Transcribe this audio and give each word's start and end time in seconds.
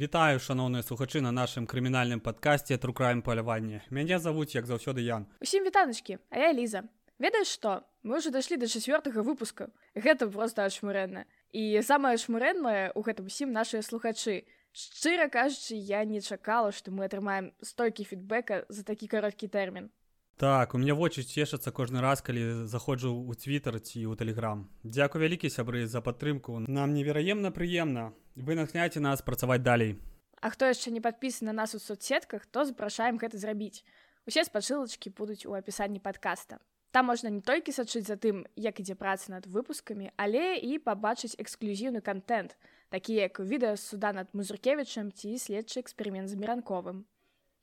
Вітаю 0.00 0.38
шаноўныя 0.40 0.80
слухачы 0.80 1.20
на 1.20 1.28
нашым 1.28 1.66
крымінальным 1.68 2.22
падкасці 2.24 2.78
трукраем 2.80 3.20
паляванне. 3.20 3.82
Мяне 3.90 4.16
завуць 4.16 4.54
як 4.54 4.64
заўсёды 4.64 5.04
Ян. 5.04 5.26
Усім 5.44 5.64
вітаначкі, 5.68 6.16
а 6.30 6.38
я 6.40 6.54
Ліза. 6.56 6.88
Ведаеш 7.20 7.52
што? 7.52 7.84
Мы 8.00 8.16
ўжо 8.16 8.32
дайшлі 8.32 8.56
да 8.56 8.64
чацвёртага 8.64 9.20
выпуска. 9.20 9.68
Гэта 9.92 10.24
проста 10.32 10.64
ашмурэнна. 10.64 11.28
І 11.52 11.84
самае 11.84 12.16
шмурэннае 12.16 12.96
ў 12.96 13.00
гэтым 13.04 13.28
усім 13.28 13.52
нашыя 13.52 13.84
слухачы. 13.84 14.48
Шчыра 14.72 15.28
кажучы, 15.28 15.76
я 15.76 16.00
не 16.08 16.24
чакала, 16.24 16.72
што 16.72 16.88
мы 16.88 17.04
атрымаем 17.04 17.52
столькі 17.60 18.08
фідбэка 18.08 18.64
за 18.72 18.88
такі 18.88 19.04
кароткі 19.04 19.52
тэрмін. 19.52 19.92
Так, 20.40 20.72
у 20.72 20.78
мяне 20.80 20.94
вочы 20.96 21.20
цешацца 21.20 21.68
кожны 21.68 22.00
раз, 22.00 22.24
калі 22.24 22.64
заходжу 22.64 23.12
ў 23.12 23.36
твиттер 23.36 23.76
ці 23.76 24.08
ў 24.08 24.16
тэлеграм. 24.16 24.64
Дзякуй 24.80 25.20
вялікі 25.20 25.52
сябры 25.52 25.84
за 25.84 26.00
падтрымку. 26.00 26.64
Нам 26.64 26.96
невераемна 26.96 27.52
прыемна. 27.52 28.16
Вы 28.36 28.54
натхняйце 28.54 29.00
нас 29.00 29.22
працаваць 29.22 29.62
далей. 29.62 29.98
А 30.40 30.50
хто 30.50 30.66
яшчэ 30.70 30.90
не 30.90 31.00
падпісаны 31.00 31.52
на 31.52 31.62
нас 31.62 31.74
у 31.74 31.78
соцсетках, 31.78 32.46
то 32.46 32.64
запрашаем 32.64 33.18
гэта 33.18 33.36
зрабіць. 33.36 33.84
Усе 34.26 34.44
спачылачкі 34.44 35.10
будуць 35.10 35.44
у 35.44 35.52
апісанні 35.54 36.00
падкаста. 36.00 36.60
Там 36.90 37.06
можна 37.06 37.30
не 37.30 37.40
толькі 37.40 37.72
сачыць 37.72 38.06
за 38.06 38.16
тым, 38.16 38.46
як 38.56 38.80
ідзе 38.80 38.94
праца 38.98 39.30
над 39.30 39.46
выпускамі, 39.46 40.10
але 40.16 40.58
і 40.58 40.78
пабачыць 40.82 41.38
эксклюзіўны 41.38 42.00
контент, 42.02 42.56
такі 42.90 43.14
як 43.14 43.38
відэа 43.38 43.76
суда 43.76 44.10
над 44.12 44.34
музыркевічам 44.34 45.12
ці 45.14 45.38
следчы 45.38 45.84
эксперымент 45.84 46.26
з 46.26 46.34
міранковым. 46.34 47.06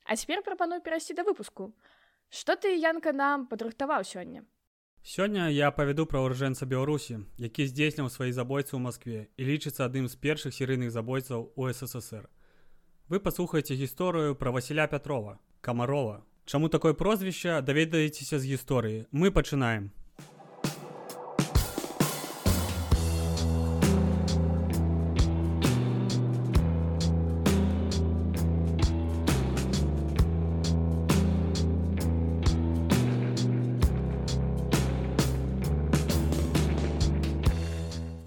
А 0.08 0.16
цяпер 0.16 0.40
прапаную 0.42 0.80
перайсці 0.80 1.12
да 1.12 1.24
выпуску. 1.28 1.74
Што 2.30 2.56
ты 2.56 2.72
янка 2.80 3.12
нам 3.12 3.44
падрыхтаваў 3.48 4.04
сёння? 4.04 4.44
Сёння 5.02 5.48
я 5.48 5.70
павяду 5.70 6.06
пра 6.06 6.20
ўржэнца 6.20 6.66
Беларусі, 6.66 7.24
які 7.38 7.66
здзейсніў 7.66 8.10
свае 8.12 8.32
забойцы 8.32 8.76
ў 8.76 8.80
Маскве 8.82 9.20
і 9.36 9.42
лічыцца 9.48 9.86
адным 9.86 10.08
з 10.08 10.16
першых 10.16 10.52
серыйных 10.52 10.92
забойцаў 10.92 11.52
у 11.56 11.68
ССР. 11.72 12.28
Вы 13.08 13.20
паслухаеце 13.20 13.74
гісторыю 13.74 14.34
пра 14.36 14.50
Васіля 14.52 14.86
Пятрова, 14.86 15.38
камарова. 15.60 16.24
Чаму 16.44 16.68
такое 16.68 16.92
прозвішча 16.92 17.60
даведаецеся 17.60 18.38
з 18.38 18.44
гісторыі. 18.44 19.06
Мы 19.12 19.30
пачынаем. 19.30 19.92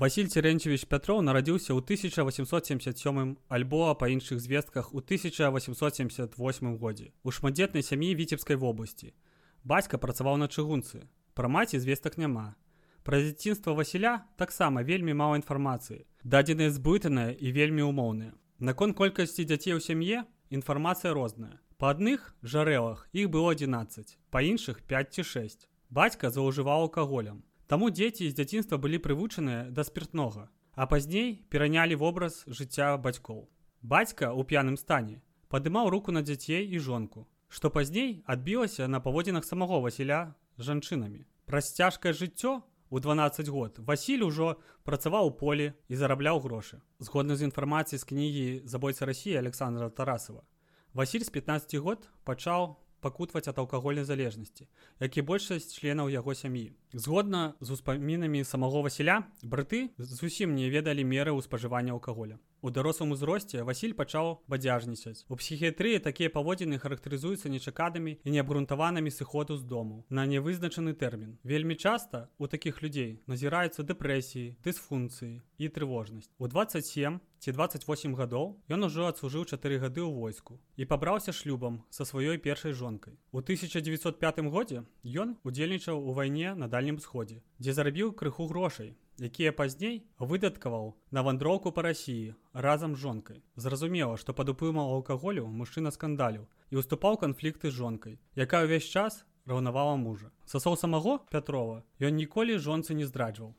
Васіль 0.02 0.33
Церенчевич 0.33 0.88
Пятров 0.89 1.21
нарадзіўся 1.21 1.77
ў 1.77 1.85
1877 1.85 3.38
альбо 3.53 3.94
па 3.94 4.09
іншых 4.09 4.41
звестках 4.41 4.89
у 4.97 4.97
1878 4.97 6.33
годзе 6.81 7.13
у 7.21 7.30
шматдзетнай 7.30 7.85
сям'і 7.85 8.17
віцебскай 8.17 8.57
вобласці. 8.57 9.13
Бацька 9.61 10.02
працаваў 10.02 10.41
на 10.41 10.49
чыгунцы. 10.49 11.05
Пра 11.38 11.45
маці 11.45 11.77
звестак 11.77 12.17
няма. 12.17 12.57
Пра 13.05 13.22
дзяцінства 13.22 13.77
Васіля 13.77 14.25
таксама 14.41 14.81
вельмі 14.81 15.13
мала 15.13 15.38
інфармацыі. 15.38 16.02
Дадзеныя 16.25 16.73
збытаныя 16.73 17.38
і 17.38 17.53
вельмі 17.53 17.85
умоўныя. 17.85 18.33
Наконт 18.57 18.97
колькасці 18.97 19.45
дзяцей 19.45 19.77
у 19.77 19.79
сям'е 19.85 20.25
інфармацыя 20.49 21.13
розная. 21.13 21.61
Па 21.77 21.94
адных 21.94 22.33
жарэлах 22.41 23.05
іх 23.13 23.29
было 23.29 23.53
11, 23.53 24.17
па 24.33 24.41
іншых 24.41 24.81
5 24.81 25.13
ці 25.13 25.22
6. 25.45 25.69
Бацька 25.94 26.33
заўжываў 26.33 26.89
алкаголем. 26.89 27.45
Таму 27.72 27.88
дзеці 27.88 28.25
з 28.27 28.36
дзяцінства 28.36 28.75
былі 28.83 28.97
прывучаныя 29.00 29.72
да 29.72 29.86
спиртнога, 29.88 30.50
а 30.75 30.88
пазней 30.91 31.30
перанялі 31.47 31.95
вобраз 31.95 32.44
жыцця 32.44 32.97
бацькоў. 33.00 33.47
Бацька 33.80 34.28
ў 34.28 34.44
п'яным 34.44 34.75
стане 34.75 35.23
падымаў 35.47 35.88
руку 35.88 36.11
на 36.11 36.19
дзяцей 36.19 36.67
і 36.67 36.81
жонку, 36.83 37.23
што 37.47 37.72
пазней 37.72 38.28
адбілася 38.28 38.89
на 38.91 39.00
паводзінах 39.00 39.47
самого 39.47 39.80
Васіля 39.80 40.36
жанчынамі. 40.59 41.23
Праз 41.47 41.72
цяжкае 41.72 42.12
жыццё 42.12 42.59
у 42.91 43.00
12 43.00 43.47
год 43.47 43.79
Васіль 43.79 44.28
ужо 44.28 44.59
працаваў 44.84 45.31
у 45.31 45.35
полі 45.40 45.72
і 45.88 45.95
зарабляў 45.95 46.44
грошы. 46.44 46.84
Згодна 47.00 47.40
з 47.40 47.47
інфармацыяй 47.47 48.03
з 48.03 48.09
кнігі 48.12 48.47
забойца 48.68 49.07
рассіі 49.07 49.40
Александра 49.40 49.88
Тарасова. 49.88 50.44
Васіль 50.91 51.24
з 51.24 51.31
15 51.31 51.79
год 51.79 52.12
пачаў 52.28 52.81
пакутваць 53.01 53.47
ад 53.50 53.57
алкагольнай 53.57 54.06
залежнасці, 54.06 54.69
як 55.01 55.17
і 55.17 55.25
большасць 55.25 55.73
членаў 55.73 56.13
яго 56.13 56.38
сям'і. 56.38 56.72
Згодна 56.94 57.53
з 57.59 57.73
успамінамі 57.78 58.44
самого 58.45 58.85
Васіля, 58.85 59.25
браты 59.44 59.89
зусім 59.97 60.56
не 60.56 60.69
ведалі 60.69 61.03
меры 61.03 61.34
ў 61.34 61.41
спажывання 61.41 61.97
алкаголя. 61.97 62.38
У 62.61 62.69
дарослым 62.69 63.13
узросце 63.13 63.63
Васіль 63.66 63.95
пачаў 63.97 64.27
бадзяжніцаць. 64.45 65.25
У 65.33 65.35
псіхіятрыі 65.39 65.97
такія 66.05 66.29
паводзіны 66.29 66.77
характарызуюцца 66.77 67.49
нечаканымі 67.49 68.13
і 68.22 68.33
неабгрунтаванымі 68.38 69.09
сыходу 69.09 69.57
з 69.57 69.66
дому 69.66 70.05
на 70.13 70.27
нявызначаны 70.29 70.94
тэрмін. 70.94 71.39
Вельмі 71.41 71.73
часта 71.73 72.29
у 72.38 72.45
такіх 72.45 72.85
людзей 72.85 73.17
назіраюцца 73.25 73.81
дэпрэсіі, 73.81 74.61
дысфункцыі 74.61 75.41
і 75.57 75.73
трывожнасць. 75.73 76.29
У 76.38 76.45
27 76.45 77.17
ці 77.41 77.51
28 77.57 78.13
гадоў 78.13 78.61
ён 78.69 78.85
ужо 78.85 79.09
адслужыў 79.09 79.50
чатыры 79.50 79.81
гады 79.81 80.05
ў 80.05 80.13
войску 80.13 80.61
і 80.77 80.85
пабраўся 80.85 81.33
шлюбам 81.33 81.81
са 81.89 82.05
сваёй 82.05 82.38
першай 82.38 82.77
жонкай. 82.77 83.17
У 83.33 83.41
1905 83.41 84.45
годзе 84.53 84.85
ён 85.09 85.33
удзельнічаў 85.41 85.97
у 85.97 86.13
вайне 86.13 86.53
на 86.53 86.69
дальнім 86.69 87.01
сходзе, 87.01 87.41
дзе 87.57 87.73
зарабіў 87.73 88.13
крыху 88.13 88.45
грошай 88.45 88.94
якія 89.21 89.53
пазней 89.53 90.01
выдаткаваў 90.17 90.93
на 91.11 91.21
вандроўку 91.21 91.71
па 91.71 91.85
рассіі 91.85 92.33
разам 92.53 92.95
з 92.95 93.05
жонкай. 93.05 93.39
Зразумела, 93.55 94.17
што 94.17 94.33
пад 94.33 94.49
уплымам 94.49 94.89
алкаголю 94.97 95.45
мужчына 95.47 95.93
скандалю 95.93 96.47
і 96.73 96.81
уступаў 96.81 97.21
канфлікты 97.21 97.69
з 97.69 97.77
жонкай, 97.77 98.19
якая 98.35 98.65
ўвесь 98.65 98.89
час 98.89 99.23
раўнавала 99.45 99.95
мужа. 99.95 100.31
Сасоў 100.45 100.77
самого 100.77 101.19
Пятрова 101.29 101.83
ён 102.01 102.17
ніколі 102.17 102.57
жонцы 102.57 102.97
не 102.97 103.05
здраджваў. 103.05 103.53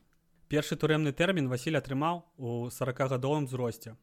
Першы 0.51 0.75
турэмны 0.75 1.15
тэрмін 1.15 1.47
Васіль 1.49 1.79
атрымаў 1.79 2.23
у 2.37 2.69
40гадовым 2.69 3.47
зросце. 3.47 3.95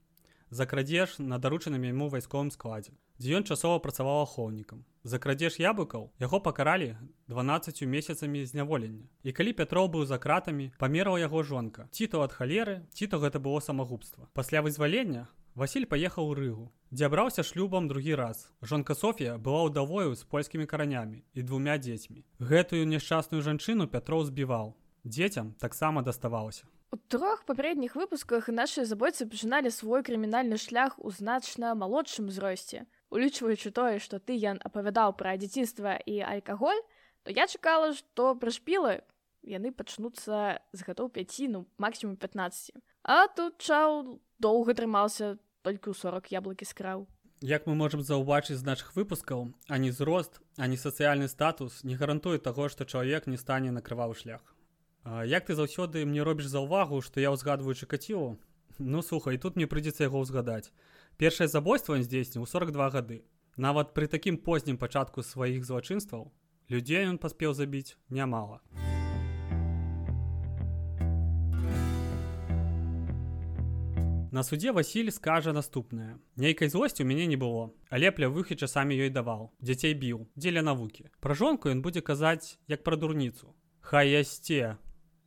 За 0.51 0.67
крадзеж 0.67 1.19
на 1.19 1.39
даручаным 1.39 1.83
яму 1.87 2.09
вайсковым 2.11 2.51
складзе, 2.51 2.93
дзе 3.23 3.39
ён 3.39 3.47
часова 3.47 3.79
працаваў 3.79 4.23
ахоўнікам. 4.27 4.83
За 5.07 5.23
крадзеж 5.23 5.63
яблыкаў 5.63 6.11
яго 6.19 6.41
пакаралі 6.43 6.97
12 7.31 7.83
месяцамі 7.87 8.43
зняволення. 8.45 9.07
І 9.23 9.31
калі 9.31 9.55
Пятроў 9.55 9.87
быў 9.95 10.07
за 10.11 10.19
кратамі, 10.19 10.73
памераў 10.79 11.23
яго 11.23 11.43
жонка. 11.43 11.87
Ці 11.95 12.11
то 12.11 12.27
ад 12.27 12.35
халеры, 12.35 12.83
ці 12.91 13.07
то 13.07 13.23
гэта 13.23 13.39
было 13.39 13.61
самагубства. 13.61 14.27
Пасля 14.35 14.63
вызвалення 14.63 15.29
Васіль 15.55 15.87
паехаў 15.87 16.31
у 16.31 16.35
рыгу, 16.35 16.67
дзе 16.91 17.07
абраўся 17.07 17.43
шлюбам 17.43 17.89
другі 17.91 18.15
раз. 18.15 18.51
Жонка 18.63 18.95
Софія 18.95 19.35
была 19.39 19.67
ўдавою 19.67 20.15
з 20.15 20.23
польскімі 20.23 20.67
каранямі 20.67 21.23
і 21.35 21.43
двумя 21.43 21.79
дзецьмі. 21.79 22.23
Гэтую 22.39 22.87
няшчасную 22.87 23.43
жанчыну 23.43 23.87
Пятроў 23.87 24.27
збіваў. 24.31 24.75
Дзецям 25.05 25.55
таксама 25.59 26.03
даставалася. 26.03 26.71
У 26.91 26.97
трох 26.97 27.45
папярэдніх 27.47 27.95
выпусках 27.95 28.49
нашыя 28.51 28.83
забойцы 28.83 29.27
пачыналі 29.31 29.71
свой 29.71 30.03
крымінальны 30.03 30.57
шлях 30.59 30.99
у 30.99 31.11
значна 31.15 31.75
малодшым 31.79 32.33
узросце 32.33 32.83
улічваючы 33.15 33.71
тое 33.75 33.99
што 34.03 34.19
ты 34.19 34.35
ян 34.39 34.59
апавядаў 34.67 35.15
пра 35.21 35.37
дзяцінства 35.39 35.95
і 36.03 36.19
алькаголь 36.33 36.83
то 37.23 37.35
я 37.37 37.47
чакала 37.47 37.93
што 37.95 38.35
прышпілы 38.43 39.03
яны 39.47 39.71
пачнуцца 39.71 40.59
з 40.75 40.81
гадоў 40.87 41.15
5 41.15 41.39
ну 41.55 41.63
максімум 41.79 42.17
15 42.17 42.75
а 43.03 43.27
тут 43.39 43.63
чаў 43.63 44.19
доўга 44.39 44.75
трымаўся 44.75 45.39
толькі 45.63 45.91
ў 45.91 45.99
40 46.03 46.35
яблыкі 46.35 46.67
скраў 46.67 47.07
Як 47.41 47.67
мы 47.67 47.75
можемм 47.75 48.03
заўбачыць 48.05 48.59
з 48.61 48.67
наших 48.67 48.97
выпускаў 48.99 49.47
ані 49.77 49.91
зрост 49.91 50.43
ані 50.59 50.77
сацыяльны 50.77 51.31
статус 51.31 51.85
не 51.85 51.95
гарантуе 51.95 52.39
таго 52.39 52.67
што 52.69 52.85
чалавек 52.85 53.27
не 53.27 53.39
стане 53.39 53.71
накрываў 53.71 54.15
шлях 54.15 54.43
Як 55.05 55.47
ты 55.49 55.55
заўсёды 55.55 56.05
мне 56.05 56.23
робіш 56.23 56.47
за 56.53 56.61
ўвагу 56.61 57.01
што 57.01 57.21
я 57.21 57.33
ўзгадваю 57.33 57.75
чакаціву 57.75 58.37
Ну 58.79 59.03
слухай 59.03 59.39
тут 59.39 59.57
мне 59.57 59.67
прыйдзецца 59.67 60.05
яго 60.09 60.21
ўзгадаць 60.21 60.73
Першае 61.17 61.49
забойство 61.49 61.97
здзейсніў 62.01 62.47
42 62.47 62.91
гады. 62.91 63.25
Нават 63.57 63.93
пры 63.97 64.09
такім 64.09 64.37
познім 64.37 64.77
пачатку 64.77 65.23
сваіх 65.23 65.65
злачынстваў 65.65 66.33
людзей 66.71 67.09
ён 67.09 67.19
паспеў 67.19 67.53
забіць 67.53 67.99
нямала. 68.09 68.61
На 74.31 74.45
судзе 74.47 74.71
Васіль 74.71 75.11
скажа 75.11 75.53
наступнае. 75.53 76.15
Нейкай 76.37 76.71
злосці 76.71 77.03
ў 77.03 77.07
мяне 77.11 77.27
не 77.27 77.35
было, 77.35 77.75
але 77.91 78.15
плявых 78.15 78.55
і 78.55 78.61
часамі 78.63 78.95
ёй 78.95 79.11
даваў. 79.11 79.51
Дзяцей 79.59 79.99
біў, 79.99 80.31
дзеля 80.39 80.63
навукі. 80.63 81.11
Пра 81.19 81.35
жонку 81.35 81.67
ён 81.67 81.83
будзе 81.83 81.99
казаць 81.99 82.55
як 82.71 82.87
пра 82.87 82.95
дурніцу. 82.95 83.51
Хай 83.83 84.15
ясце. 84.15 84.79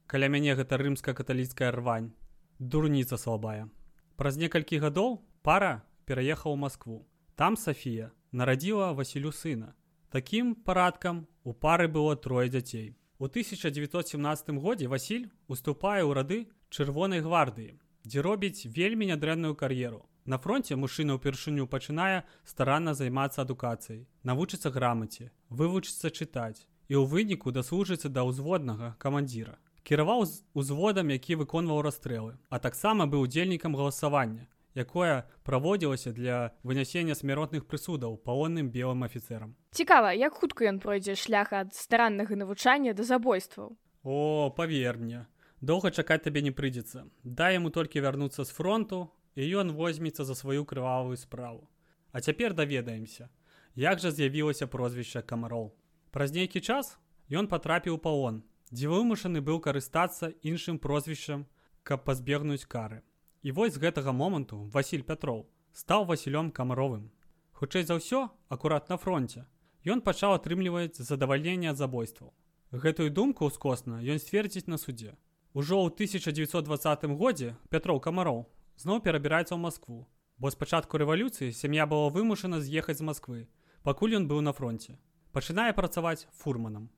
Каля 0.08 0.28
мяне 0.28 0.56
гэта 0.56 0.78
рымска-каталіцкая 0.78 1.72
рвань. 1.72 2.12
Дурніца 2.60 3.18
слабая. 3.18 3.70
Праз 4.16 4.38
некалькі 4.38 4.80
гадоў 4.84 5.22
пара 5.42 5.84
пераехаў 6.06 6.54
у 6.54 6.60
Маскву. 6.60 7.06
Там 7.36 7.56
Сафія 7.56 8.12
нарадзіла 8.32 8.92
Васілю 8.92 9.32
сына. 9.32 9.74
Такім 10.10 10.54
парадкам 10.56 11.26
у 11.44 11.54
пары 11.54 11.88
было 11.88 12.16
трое 12.16 12.50
дзяцей. 12.50 12.96
У 13.18 13.26
1917 13.26 14.50
годзе 14.62 14.88
Васіль 14.88 15.30
уступае 15.48 16.04
ў 16.04 16.14
рады 16.14 16.40
чырвонай 16.70 17.22
гвардыі, 17.22 17.80
дзе 18.06 18.22
робіць 18.22 18.68
вельмі 18.68 19.08
нядрэнную 19.10 19.56
кар'еру. 19.56 20.06
На 20.26 20.38
фронте 20.38 20.76
мужчына 20.76 21.16
ўпершыню 21.18 21.68
пачынае 21.68 22.24
старанна 22.44 22.94
займацца 22.94 23.44
адукацыяй, 23.44 24.08
навучыцца 24.24 24.72
грамаце, 24.72 25.32
вывучыцца 25.50 26.12
чытаць 26.12 26.68
і 26.88 27.00
ў 27.00 27.04
выніку 27.08 27.52
даслужыцца 27.52 28.12
да 28.12 28.24
ўзводнага 28.28 28.96
камандзіра. 29.00 29.58
Кіраваў 29.84 30.24
узводам, 30.54 31.12
які 31.12 31.36
выконваў 31.36 31.82
расстрэлы, 31.84 32.40
а 32.50 32.60
таксама 32.60 33.04
быў 33.04 33.28
удзельнікам 33.28 33.76
галасавання, 33.76 34.48
якое 34.76 35.28
праводзілася 35.44 36.16
для 36.16 36.56
вынясення 36.64 37.16
смяротных 37.20 37.68
прысудаў 37.68 38.16
палонным 38.24 38.72
белым 38.72 39.04
афіцерам. 39.04 39.56
Цікава, 39.72 40.14
як 40.16 40.34
хутка 40.40 40.72
ён 40.72 40.80
пройдзе 40.80 41.16
шлях 41.16 41.52
ад 41.52 41.76
стараннага 41.76 42.36
навучання 42.36 42.94
да 42.94 43.04
забойстваў. 43.04 43.76
О, 44.04 44.50
павер 44.56 44.98
мне, 44.98 45.28
доўга 45.60 45.92
чакаць 45.92 46.24
табе 46.24 46.42
не 46.42 46.56
прыйдзецца. 46.56 47.04
Дай 47.24 47.60
яму 47.60 47.70
толькі 47.70 48.00
вярнуцца 48.00 48.48
з 48.48 48.56
фронту, 48.56 49.12
і 49.36 49.44
ён 49.44 49.76
возьмецца 49.76 50.24
за 50.24 50.36
сваю 50.36 50.64
крывавую 50.64 51.18
справу. 51.18 51.68
А 52.12 52.22
цяпер 52.22 52.54
даведаемся, 52.54 53.30
як 53.76 54.00
жа 54.00 54.12
з'явілася 54.12 54.68
прозвішча 54.68 55.22
камароў. 55.22 55.74
Праз 56.12 56.32
нейкі 56.32 56.62
час 56.62 56.98
ён 57.28 57.48
патрапіў 57.50 57.98
палон, 57.98 58.44
дзе 58.74 58.90
вымушаны 58.90 59.40
быў 59.46 59.60
карыстацца 59.62 60.34
іншым 60.42 60.80
прозвішчам, 60.82 61.46
каб 61.86 62.06
пазбегнуць 62.10 62.66
кары. 62.66 63.04
І 63.46 63.54
вось 63.54 63.76
з 63.76 63.82
гэтага 63.84 64.12
моманту 64.18 64.64
Васіль 64.74 65.06
Пятроў 65.06 65.46
стаў 65.78 66.06
Васілём 66.10 66.50
камаровым. 66.50 67.12
Хутчэй 67.54 67.86
за 67.86 68.02
ўсё, 68.02 68.30
акурат 68.50 68.90
на 68.90 68.98
фронте, 68.98 69.46
ён 69.86 70.02
пачаў 70.02 70.34
атрымліваць 70.40 70.98
задавальненне 70.98 71.70
ад 71.70 71.78
забойстваў. 71.78 72.34
Гэтую 72.74 73.14
думку 73.14 73.46
ўскосна 73.46 74.02
ён 74.02 74.18
сцвердзіць 74.18 74.66
на 74.66 74.82
судзе. 74.82 75.14
Ужо 75.54 75.78
ў 75.86 75.94
1920 75.94 77.14
годзе 77.14 77.54
Пятроў 77.70 78.02
камароў 78.02 78.50
зноў 78.82 79.06
перабіраецца 79.06 79.54
ў 79.54 79.62
Маскву, 79.62 80.10
бо 80.42 80.50
з 80.50 80.58
пачатку 80.58 80.98
рэвалюцыі 80.98 81.54
сям'я 81.54 81.86
была 81.86 82.10
вымушана 82.10 82.58
з'ехаць 82.58 82.98
з 82.98 83.06
Масквы, 83.06 83.46
пакуль 83.86 84.18
ён 84.18 84.26
быў 84.26 84.42
на 84.42 84.54
фронте. 84.58 84.98
Пачынае 85.30 85.78
працаваць 85.78 86.26
фурманам. 86.42 86.90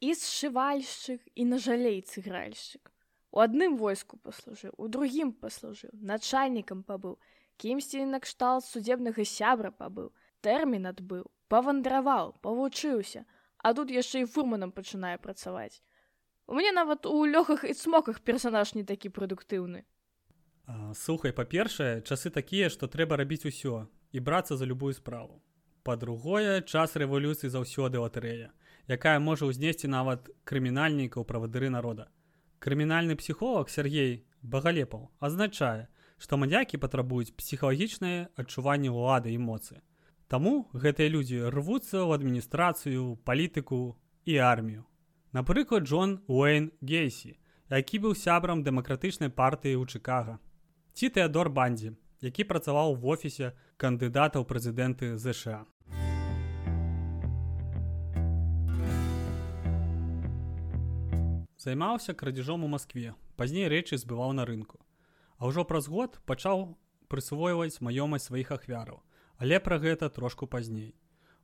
І 0.00 0.12
сшывальшчык 0.12 1.24
і 1.34 1.44
на 1.44 1.58
жалейцы 1.58 2.20
гральшчык. 2.20 2.92
У 3.32 3.40
адным 3.40 3.76
войску 3.76 4.16
паслужыў, 4.16 4.72
у 4.76 4.88
другім 4.88 5.32
паслужыў, 5.32 5.92
начальнікам 5.92 6.82
пабыў, 6.84 7.16
кімсьці 7.56 8.04
накшталт 8.04 8.64
судебнага 8.64 9.24
сябра 9.24 9.72
пабыў, 9.72 10.12
тэрмін 10.44 10.92
адбыў, 10.92 11.24
павандраваў, 11.48 12.36
павучыўся, 12.44 13.24
а 13.58 13.72
тут 13.74 13.90
яшчэ 13.90 14.24
і 14.24 14.30
фурманам 14.30 14.72
пачынае 14.72 15.16
працаваць. 15.18 15.82
У 16.46 16.54
мяне 16.54 16.72
нават 16.72 17.06
у 17.06 17.26
лёгах 17.26 17.64
і 17.64 17.74
цмоках 17.74 18.20
персанаж 18.20 18.74
не 18.74 18.84
такі 18.84 19.10
прадуктыўны. 19.10 19.82
Слухай, 20.94 21.32
па-першае, 21.32 22.02
часы 22.02 22.30
такія, 22.30 22.70
што 22.70 22.86
трэба 22.86 23.16
рабіць 23.16 23.46
усё 23.46 23.86
і 24.12 24.20
брацца 24.20 24.56
за 24.56 24.66
любую 24.66 24.94
справу. 24.94 25.42
Па-другое, 25.82 26.62
час 26.62 26.96
рэвалюцыі 26.96 27.50
заўсёды 27.50 28.02
латарэя, 28.02 28.50
якая 28.88 29.18
можа 29.18 29.48
ўзнесці 29.50 29.90
нават 29.90 30.30
крымінальнікаў 30.44 31.26
правадыры 31.26 31.70
народа. 31.70 32.08
Крымінальны 32.58 33.16
псіхолог 33.16 33.68
Сергей 33.68 34.26
Багалепаў 34.42 35.10
азначае, 35.20 35.88
што 36.18 36.36
маньякі 36.40 36.80
патрабуюць 36.80 37.34
псіхалагічнае 37.36 38.30
адчуванне 38.36 38.90
ўлады 38.90 39.34
і 39.34 39.38
моцы. 39.38 39.82
Таму 40.28 40.70
гэтыя 40.72 41.12
людзі 41.12 41.50
рвуцца 41.54 42.02
ў 42.02 42.18
адміністрацыю, 42.18 43.20
палітыку 43.22 43.98
і 44.24 44.38
армію. 44.38 44.86
Напрыклад, 45.32 45.84
Джон 45.84 46.22
Уэйн 46.26 46.72
Гейсі, 46.80 47.36
які 47.70 47.98
быў 48.02 48.14
сябрам 48.14 48.64
дэмакратычнай 48.64 49.30
партыі 49.30 49.76
ў 49.76 49.84
Чыкага 49.86 50.38
ці 50.96 51.08
Тэадор 51.12 51.50
Бандзі, 51.52 51.92
які 52.24 52.44
працаваў 52.48 52.94
в 52.96 53.04
офісе 53.12 53.52
кандыдата 53.76 54.40
ў 54.40 54.48
прэзідэнты 54.48 55.20
ЗША. 55.20 55.68
Займаўся 61.66 62.14
крадзежом 62.14 62.62
у 62.62 62.68
Маскве, 62.70 63.16
пазней 63.34 63.66
рэчы 63.66 63.96
збываў 63.98 64.30
на 64.38 64.44
рынку. 64.46 64.78
А 65.34 65.50
ўжо 65.50 65.64
праз 65.66 65.88
год 65.90 66.20
пачаў 66.22 66.78
прысвойваць 67.10 67.82
маёмасць 67.82 68.30
сваіх 68.30 68.52
ахвяраў, 68.54 69.00
але 69.42 69.58
пра 69.58 69.80
гэта 69.82 70.06
трошку 70.06 70.46
пазней. 70.46 70.94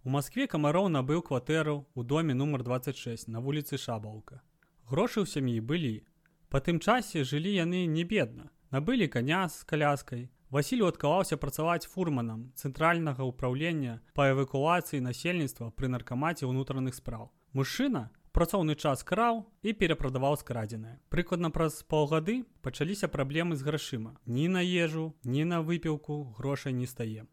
У 0.07 0.15
Маскве 0.15 0.47
камароў 0.47 0.87
набыў 0.95 1.27
кватэру 1.27 1.75
ў 1.99 2.07
доме 2.07 2.39
нумар 2.39 2.63
26 2.63 3.35
на 3.35 3.43
вуліцы 3.43 3.75
Шабаўка. 3.75 4.39
Грошы 4.87 5.27
ў 5.27 5.27
сям'і 5.27 5.59
былі. 5.59 6.07
Па 6.55 6.63
тым 6.63 6.79
часе 6.79 7.27
жылі 7.27 7.59
яны 7.59 7.91
не 7.91 8.07
бедна, 8.07 8.55
набылі 8.71 9.11
коня 9.11 9.51
з 9.51 9.67
каляскай. 9.67 10.31
Васіль 10.55 10.87
адкаваўся 10.87 11.35
працаваць 11.35 11.91
фурманам 11.91 12.55
цэнтральнага 12.55 13.27
ўправлення 13.27 13.99
па 14.15 14.31
эвакуацыі 14.31 15.03
насельніцтва 15.03 15.75
пры 15.75 15.91
наркамаце 15.91 16.47
ўнутраных 16.47 16.95
спраў. 16.95 17.35
Мужчына 17.59 18.15
працоўны 18.33 18.75
час 18.75 19.05
краў 19.05 19.45
і 19.63 19.73
перапрадаваў 19.77 20.37
скрадзенае. 20.41 20.99
Прыкладна 21.13 21.53
праз 21.55 21.83
паўгады 21.85 22.43
пачаліся 22.67 23.09
праблемы 23.09 23.57
з 23.57 23.63
грашыма. 23.69 24.17
Ні 24.27 24.49
на 24.49 24.65
ежу, 24.65 25.13
ні 25.25 25.45
на 25.45 25.63
выпіўку 25.63 26.35
грошай 26.39 26.73
не 26.73 26.87
стае. 26.87 27.29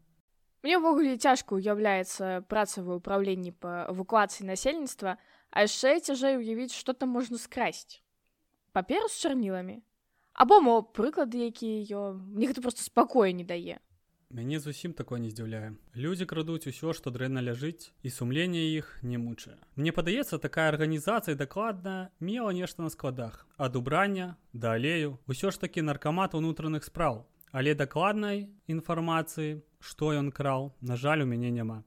Мне 0.62 0.76
ўвогуле 0.76 1.16
цяжка 1.16 1.56
ўяўляецца 1.56 2.44
працавае 2.48 3.00
ўправленне 3.00 3.56
па 3.56 3.88
эвакуацыі 3.88 4.44
насельніцтва, 4.44 5.16
а 5.50 5.56
яшчэ 5.64 6.00
цяжэй 6.04 6.36
уявіць, 6.36 6.76
што 6.76 6.92
там 6.92 7.16
можна 7.16 7.40
скрасць. 7.40 8.04
Паперу 8.76 9.08
з 9.08 9.16
чарніламі 9.24 9.80
або 10.40 10.60
мо 10.60 10.80
прыклады 10.82 11.44
якія 11.50 12.16
мне 12.16 12.48
гэта 12.48 12.62
просто 12.64 12.82
спакою 12.86 13.32
не 13.34 13.44
дае 13.44 13.80
мяне 14.30 14.60
зусім 14.62 14.92
такое 14.94 15.18
не 15.18 15.30
здзіўляе. 15.30 15.74
Людзі 15.98 16.26
крадуць 16.30 16.70
усё 16.70 16.94
што 16.94 17.10
дрэнна 17.10 17.42
ляжыць 17.42 17.90
і 18.06 18.10
сумленне 18.14 18.62
іх 18.78 19.02
не 19.02 19.18
мучае. 19.18 19.58
Мне 19.74 19.90
падаецца 19.90 20.38
такая 20.38 20.70
арганізацыя 20.70 21.34
дакладна 21.34 22.10
мела 22.20 22.54
нешта 22.54 22.82
на 22.86 22.90
складах. 22.94 23.46
Ад 23.58 23.76
убрання 23.76 24.36
да 24.52 24.78
алею 24.78 25.18
усё 25.26 25.50
ж 25.50 25.60
такі 25.60 25.82
наркамат 25.82 26.38
унутраных 26.38 26.86
спраў. 26.86 27.26
Але 27.50 27.74
дакладнай 27.74 28.46
інфармацыі 28.70 29.62
што 29.80 30.14
ён 30.14 30.30
краў 30.30 30.72
на 30.80 30.94
жаль 30.96 31.22
у 31.22 31.26
мяне 31.26 31.50
няма. 31.50 31.82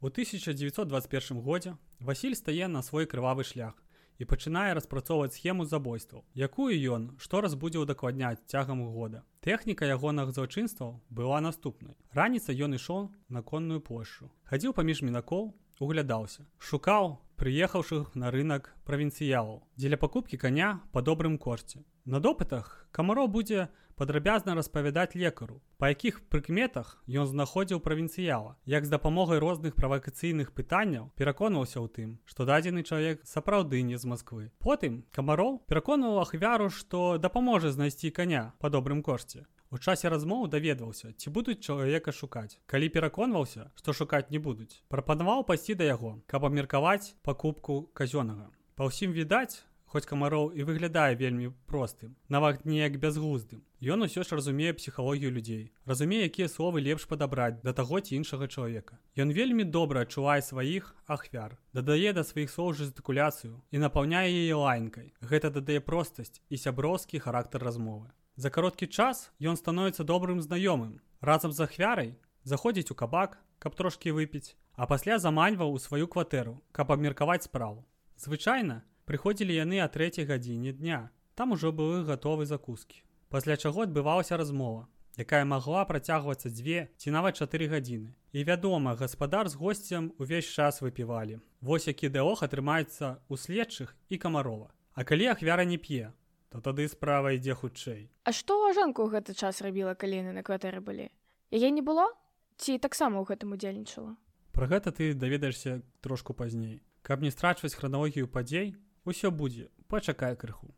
У 0.00 0.08
1921 0.08 1.40
годзе 1.40 1.76
Васіль 2.00 2.36
стае 2.36 2.68
на 2.68 2.82
свой 2.82 3.06
крывавы 3.06 3.44
шлях 3.44 3.76
і 4.20 4.28
пачынае 4.28 4.76
распрацоўваць 4.76 5.32
схему 5.32 5.64
забойстваў, 5.64 6.22
якую 6.36 6.76
ён 6.76 7.08
штораз 7.16 7.56
будзе 7.56 7.80
ўдакладняць 7.80 8.44
цягам 8.44 8.84
года. 8.92 9.24
Тэхніка 9.40 9.88
ягоных 9.88 10.36
злачынстваў 10.36 11.00
была 11.08 11.40
наступнай. 11.40 11.96
Раніца 12.12 12.52
ён 12.52 12.76
ішоў 12.76 13.08
на 13.32 13.40
конную 13.40 13.80
плошчу. 13.80 14.28
Хадзіў 14.52 14.76
паміж 14.76 15.00
мінакоў, 15.08 15.56
углядаўся, 15.80 16.46
шукаў 16.60 17.18
прыехаўшых 17.40 18.14
на 18.14 18.30
рынок 18.30 18.70
правінцыялаў, 18.84 19.64
дзеля 19.80 19.96
пакупкі 19.96 20.36
каня 20.36 20.80
па 20.92 21.00
добрым 21.00 21.38
кошце. 21.40 21.80
На 22.04 22.20
допытах 22.20 22.86
камаро 22.92 23.26
будзе 23.26 23.68
падрабязна 24.00 24.54
распавядаць 24.56 25.14
лекару, 25.14 25.60
па 25.76 25.88
якіх 25.92 26.20
прыкметах 26.32 26.92
ён 27.08 27.28
знаходзіў 27.28 27.80
правінцыяла, 27.84 28.56
як 28.64 28.88
з 28.88 28.92
дапамогай 28.92 29.40
розных 29.44 29.76
правакацыйных 29.76 30.52
пытанняў 30.56 31.12
пераконваўся 31.20 31.80
ў 31.84 31.88
тым, 31.92 32.10
што 32.24 32.48
дадзены 32.48 32.84
чалавек 32.84 33.24
сапраўды 33.28 33.84
не 33.84 34.00
з 34.00 34.08
Масквы. 34.08 34.48
Потым 34.64 35.04
камароў 35.12 35.60
пераконваў 35.68 36.20
ахвяру, 36.24 36.68
што 36.72 37.16
дапаможа 37.20 37.72
знайсці 37.76 38.08
каня 38.08 38.52
па 38.60 38.72
добрым 38.72 39.04
кошце. 39.04 39.44
У 39.70 39.78
часе 39.78 40.10
размоў 40.10 40.48
даведваўся, 40.50 41.12
ці 41.14 41.30
будуць 41.30 41.62
чалавека 41.62 42.12
шукаць. 42.12 42.58
Калі 42.66 42.88
пераконваўся, 42.94 43.70
што 43.78 43.94
шукаць 43.94 44.26
не 44.34 44.42
будуць, 44.42 44.82
прапанаваў 44.90 45.46
пайсці 45.46 45.78
да 45.78 45.86
яго, 45.86 46.18
каб 46.26 46.46
абмеркаваць 46.48 47.14
пакупку 47.22 47.82
казёнага. 47.94 48.50
Па 48.74 48.90
ўсім 48.90 49.14
відаць, 49.14 49.62
хоць 49.90 50.06
камароў 50.06 50.52
і 50.54 50.64
выглядае 50.66 51.16
вельмі 51.18 51.48
простым 51.70 52.14
нават 52.34 52.62
неяк 52.72 52.98
бязгуздым 53.02 53.62
Ён 53.94 54.04
усё 54.06 54.22
ж 54.22 54.38
разумее 54.38 54.72
псіхалогію 54.78 55.32
людзей 55.34 55.64
разумее 55.92 56.20
якія 56.30 56.46
словы 56.52 56.82
лепш 56.86 57.08
падабраць 57.10 57.58
да 57.64 57.74
таго 57.80 57.98
ці 58.00 58.14
іншага 58.20 58.46
чалавека 58.46 59.00
Ён 59.24 59.34
вельмі 59.34 59.66
добра 59.78 60.06
адчувае 60.06 60.38
сваіх 60.46 60.94
ахвяр 61.16 61.58
дадае 61.74 62.14
да 62.18 62.24
сваіх 62.30 62.54
слоў 62.54 62.70
жестыкуляцыю 62.82 63.58
і 63.74 63.82
напаўняе 63.86 64.30
яе 64.30 64.62
лайнкай 64.62 65.10
гэта 65.32 65.50
дадае 65.58 65.80
простасць 65.90 66.38
і 66.48 66.62
сяброўскі 66.66 67.24
характар 67.26 67.66
размовы 67.70 68.14
За 68.36 68.50
кароткі 68.50 68.86
час 68.86 69.30
ён 69.40 69.56
становіцца 69.56 70.04
добрым 70.04 70.40
знаёмым 70.44 71.00
разам 71.20 71.52
з 71.52 71.64
ахвярай 71.64 72.14
заходзіць 72.44 72.90
у 72.90 72.94
кабак 72.94 73.40
каб 73.58 73.74
трошки 73.74 74.12
выпіць 74.12 74.56
а 74.74 74.86
пасля 74.86 75.18
заманьваў 75.18 75.72
у 75.72 75.78
сваю 75.78 76.08
кватэру 76.08 76.60
каб 76.72 76.92
абмеркаваць 76.92 77.44
справу 77.48 77.84
звычайна 78.16 78.82
Прыходзілі 79.10 79.54
яны 79.58 79.80
а 79.82 79.88
трэцяй 79.90 80.22
гадзіне 80.22 80.70
дня. 80.70 81.10
Там 81.34 81.50
ужо 81.50 81.72
былі 81.74 82.06
гатовы 82.06 82.44
закускі. 82.46 83.02
Пасля 83.26 83.56
чаго 83.56 83.82
адбывалася 83.82 84.38
размова, 84.38 84.86
якая 85.18 85.42
магла 85.42 85.82
працягвацца 85.88 86.46
дзве 86.54 86.86
ці 86.94 87.10
нават 87.10 87.42
чатыры 87.42 87.66
гадзіны. 87.72 88.14
І 88.30 88.44
вядома, 88.46 88.94
гаспадар 88.94 89.50
з 89.50 89.58
госцем 89.58 90.12
увесь 90.22 90.46
час 90.46 90.78
выпівалі. 90.78 91.40
Вось 91.58 91.90
які 91.90 92.06
дыох 92.06 92.46
атрымаецца 92.46 93.18
ў 93.26 93.34
следчых 93.34 93.98
і 94.14 94.22
камарова. 94.22 94.70
А 94.94 95.02
калі 95.02 95.26
ахвяра 95.34 95.66
не 95.66 95.78
п'е, 95.82 96.14
то 96.50 96.60
тады 96.60 96.86
справа 96.90 97.30
ідзе 97.38 97.54
хутчэй. 97.54 98.10
А 98.26 98.34
што 98.34 98.58
жонка 98.74 99.06
ў 99.06 99.14
гэты 99.14 99.38
час 99.38 99.62
рабіла 99.62 99.94
каліны 99.94 100.34
на 100.34 100.42
кватэры 100.42 100.82
былі? 100.82 101.06
Яе 101.54 101.70
не 101.70 101.80
было? 101.82 102.10
Ці 102.58 102.76
таксама 102.82 103.22
ў 103.22 103.30
гэтым 103.30 103.54
удзельнічала? 103.54 104.18
Пра 104.50 104.66
гэта 104.66 104.90
ты 104.90 105.14
даведаешся 105.14 105.80
трошку 106.02 106.34
пазней. 106.34 106.82
Каб 107.06 107.22
не 107.22 107.30
страчваць 107.30 107.78
храналогію 107.78 108.26
падзей, 108.26 108.74
усё 109.06 109.30
будзе, 109.30 109.70
пачакай 109.86 110.34
крыху. 110.34 110.74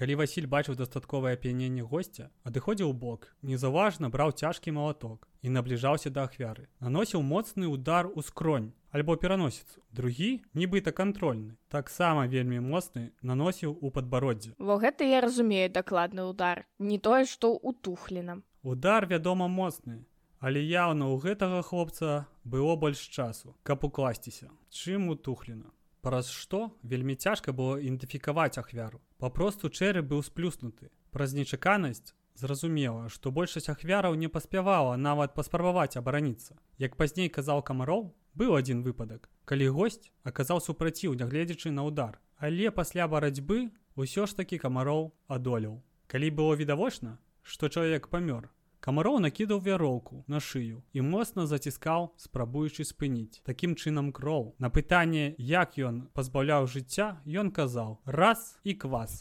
Калі 0.00 0.14
Васіль 0.16 0.46
бачыў 0.48 0.80
дастатковае 0.80 1.36
ап'яненне 1.36 1.82
госця, 1.84 2.30
адыходзіў 2.48 2.92
бок, 2.96 3.26
незаўважна 3.44 4.08
браў 4.08 4.30
цяжкі 4.32 4.72
малаток 4.72 5.26
і 5.44 5.52
набліжаўся 5.52 6.08
да 6.08 6.24
ахвяры. 6.24 6.68
Наносіў 6.80 7.20
моцны 7.20 7.68
удар 7.68 8.08
у 8.08 8.24
скронь 8.24 8.72
альбо 8.96 9.16
пераносіцу. 9.20 9.84
Другі, 9.92 10.40
нібыта 10.56 10.96
кантрольны, 10.96 11.60
таксама 11.68 12.24
вельмі 12.32 12.64
моцны 12.64 13.12
наносіў 13.20 13.76
у 13.76 13.90
падбароддзе. 13.90 14.54
Во 14.56 14.78
гэта 14.80 15.04
я 15.04 15.20
разумею 15.20 15.68
дакладны 15.68 16.24
удар, 16.24 16.64
не 16.78 16.96
тое, 16.96 17.28
што 17.28 17.52
ў 17.52 17.76
тухлінам. 17.84 18.40
Удар, 18.62 19.04
вядома, 19.04 19.52
моцны, 19.52 20.00
але 20.40 20.64
яўна 20.64 21.12
ў 21.12 21.20
гэтага 21.28 21.60
хлопца 21.60 22.24
было 22.44 22.72
больш 22.76 23.04
часу, 23.04 23.52
каб 23.62 23.84
укласціся, 23.84 24.48
чым 24.72 25.12
у 25.12 25.14
тухліна. 25.14 25.68
Праз 26.00 26.30
што 26.32 26.72
вельмі 26.82 27.14
цяжка 27.14 27.52
было 27.52 27.76
ідэнтыфікаваць 27.76 28.56
ахвяру. 28.56 29.00
Папросту 29.18 29.68
чэры 29.68 30.00
быў 30.00 30.22
сплюснуты. 30.24 30.88
Праз 31.12 31.34
нечаканасць 31.36 32.14
зразумела, 32.40 33.08
што 33.08 33.30
большасць 33.30 33.68
ахвяраў 33.68 34.14
не 34.14 34.28
паспявала 34.28 34.96
нават 34.96 35.34
паспрабаваць 35.34 35.96
абараніцца. 36.00 36.56
Як 36.78 36.96
пазней 36.96 37.28
казаў 37.28 37.60
камароў, 37.62 38.14
быў 38.34 38.56
адзін 38.56 38.80
выпадак, 38.86 39.28
калі 39.44 39.68
госць 39.76 40.08
аказаў 40.24 40.64
супраціў, 40.64 41.14
нягледзячы 41.20 41.70
на 41.70 41.84
ўдар. 41.84 42.16
Але 42.40 42.70
пасля 42.70 43.04
барацьбы 43.04 43.68
ўсё 43.96 44.24
ж 44.24 44.40
такі 44.40 44.56
камароў 44.56 45.12
адолеў. 45.28 45.82
Калі 46.08 46.28
было 46.30 46.56
відавочна, 46.56 47.18
што 47.42 47.68
чалавек 47.68 48.08
памёр, 48.08 48.48
Камароў 48.80 49.18
накідаў 49.20 49.60
вяроўку 49.60 50.24
на 50.26 50.40
шыю 50.40 50.80
і 50.96 51.04
моцна 51.04 51.44
заціскаў, 51.46 52.16
спрабуючы 52.16 52.88
спыніць. 52.88 53.44
Такім 53.44 53.76
чынам 53.76 54.08
кроў. 54.16 54.54
На 54.58 54.72
пытанне, 54.72 55.36
як 55.36 55.76
ён 55.76 56.08
пазбаўляў 56.16 56.64
жыцця, 56.64 57.20
ён 57.28 57.52
казаў: 57.52 58.00
раз 58.06 58.56
і 58.64 58.74
квас. 58.74 59.20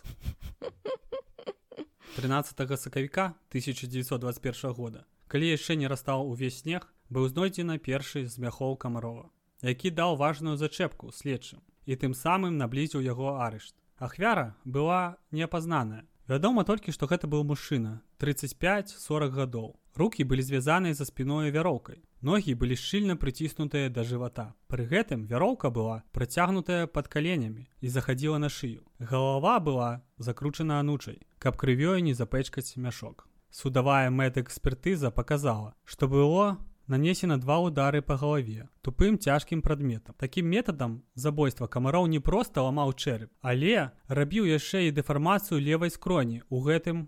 13 2.15 2.79
сакавіка 2.79 3.35
1921 3.51 4.71
года. 4.73 5.03
Калі 5.27 5.51
яшчэ 5.51 5.75
не 5.75 5.87
растаў 5.91 6.25
увесь 6.31 6.63
снег, 6.63 6.87
быў 7.11 7.27
знойдзена 7.27 7.77
першы 7.77 8.25
з 8.25 8.39
мяхоў 8.39 8.79
камарова, 8.81 9.29
які 9.61 9.91
даў 9.91 10.15
важную 10.15 10.55
зачэпку 10.57 11.11
следчым 11.11 11.59
і 11.85 11.99
тым 11.99 12.15
самым 12.17 12.57
наблізіў 12.57 13.03
яго 13.05 13.37
арышт. 13.43 13.75
Ахвяра 13.99 14.55
была 14.63 15.19
неапазнаная, 15.31 16.08
Вядома 16.29 16.61
толькі, 16.61 16.93
што 16.93 17.07
гэта 17.09 17.25
быў 17.25 17.41
мужчына 17.49 18.03
35-40 18.21 19.31
гадоў. 19.33 19.69
Рукі 19.97 20.23
былі 20.29 20.45
звязаныя 20.45 20.93
за 20.93 21.05
спіною 21.09 21.49
вяроўкай. 21.49 22.03
Ногі 22.21 22.53
былі 22.53 22.77
шчыльна 22.77 23.15
прыціснутыя 23.17 23.89
да 23.89 24.05
жывата. 24.05 24.53
Пры 24.69 24.85
гэтым 24.85 25.25
вяроўка 25.25 25.73
была 25.73 26.03
працягнутая 26.13 26.85
пад 26.85 27.09
каленямі 27.09 27.65
і 27.81 27.89
захадзіла 27.89 28.37
на 28.37 28.49
шыю. 28.53 28.85
Галава 28.99 29.57
была 29.57 29.89
закручана 30.21 30.77
анучай, 30.79 31.25
каб 31.39 31.57
крывёю 31.57 31.97
не 31.97 32.13
запэчкаць 32.13 32.77
мяшок. 32.77 33.25
Судавая 33.49 34.13
мэтэкспертыза 34.13 35.09
паказала, 35.09 35.73
што 35.83 36.07
было 36.07 36.61
нанесена 36.89 37.37
два 37.37 37.59
удары 37.59 38.01
по 38.01 38.17
галаве 38.17 38.67
тупым 38.81 39.19
цяжкім 39.19 39.61
прадметам. 39.61 40.15
Таким 40.17 40.49
метадам 40.49 41.03
забойства 41.13 41.67
камароў 41.67 42.07
не 42.07 42.19
просто 42.19 42.65
ламаў 42.65 42.93
чэрып 42.97 43.29
але 43.41 43.93
рабіў 44.09 44.49
яшчэ 44.49 44.89
і 44.89 44.95
дэфармацыю 44.97 45.61
левай 45.61 45.93
скроні 45.93 46.41
у 46.49 46.65
гэтым 46.65 47.05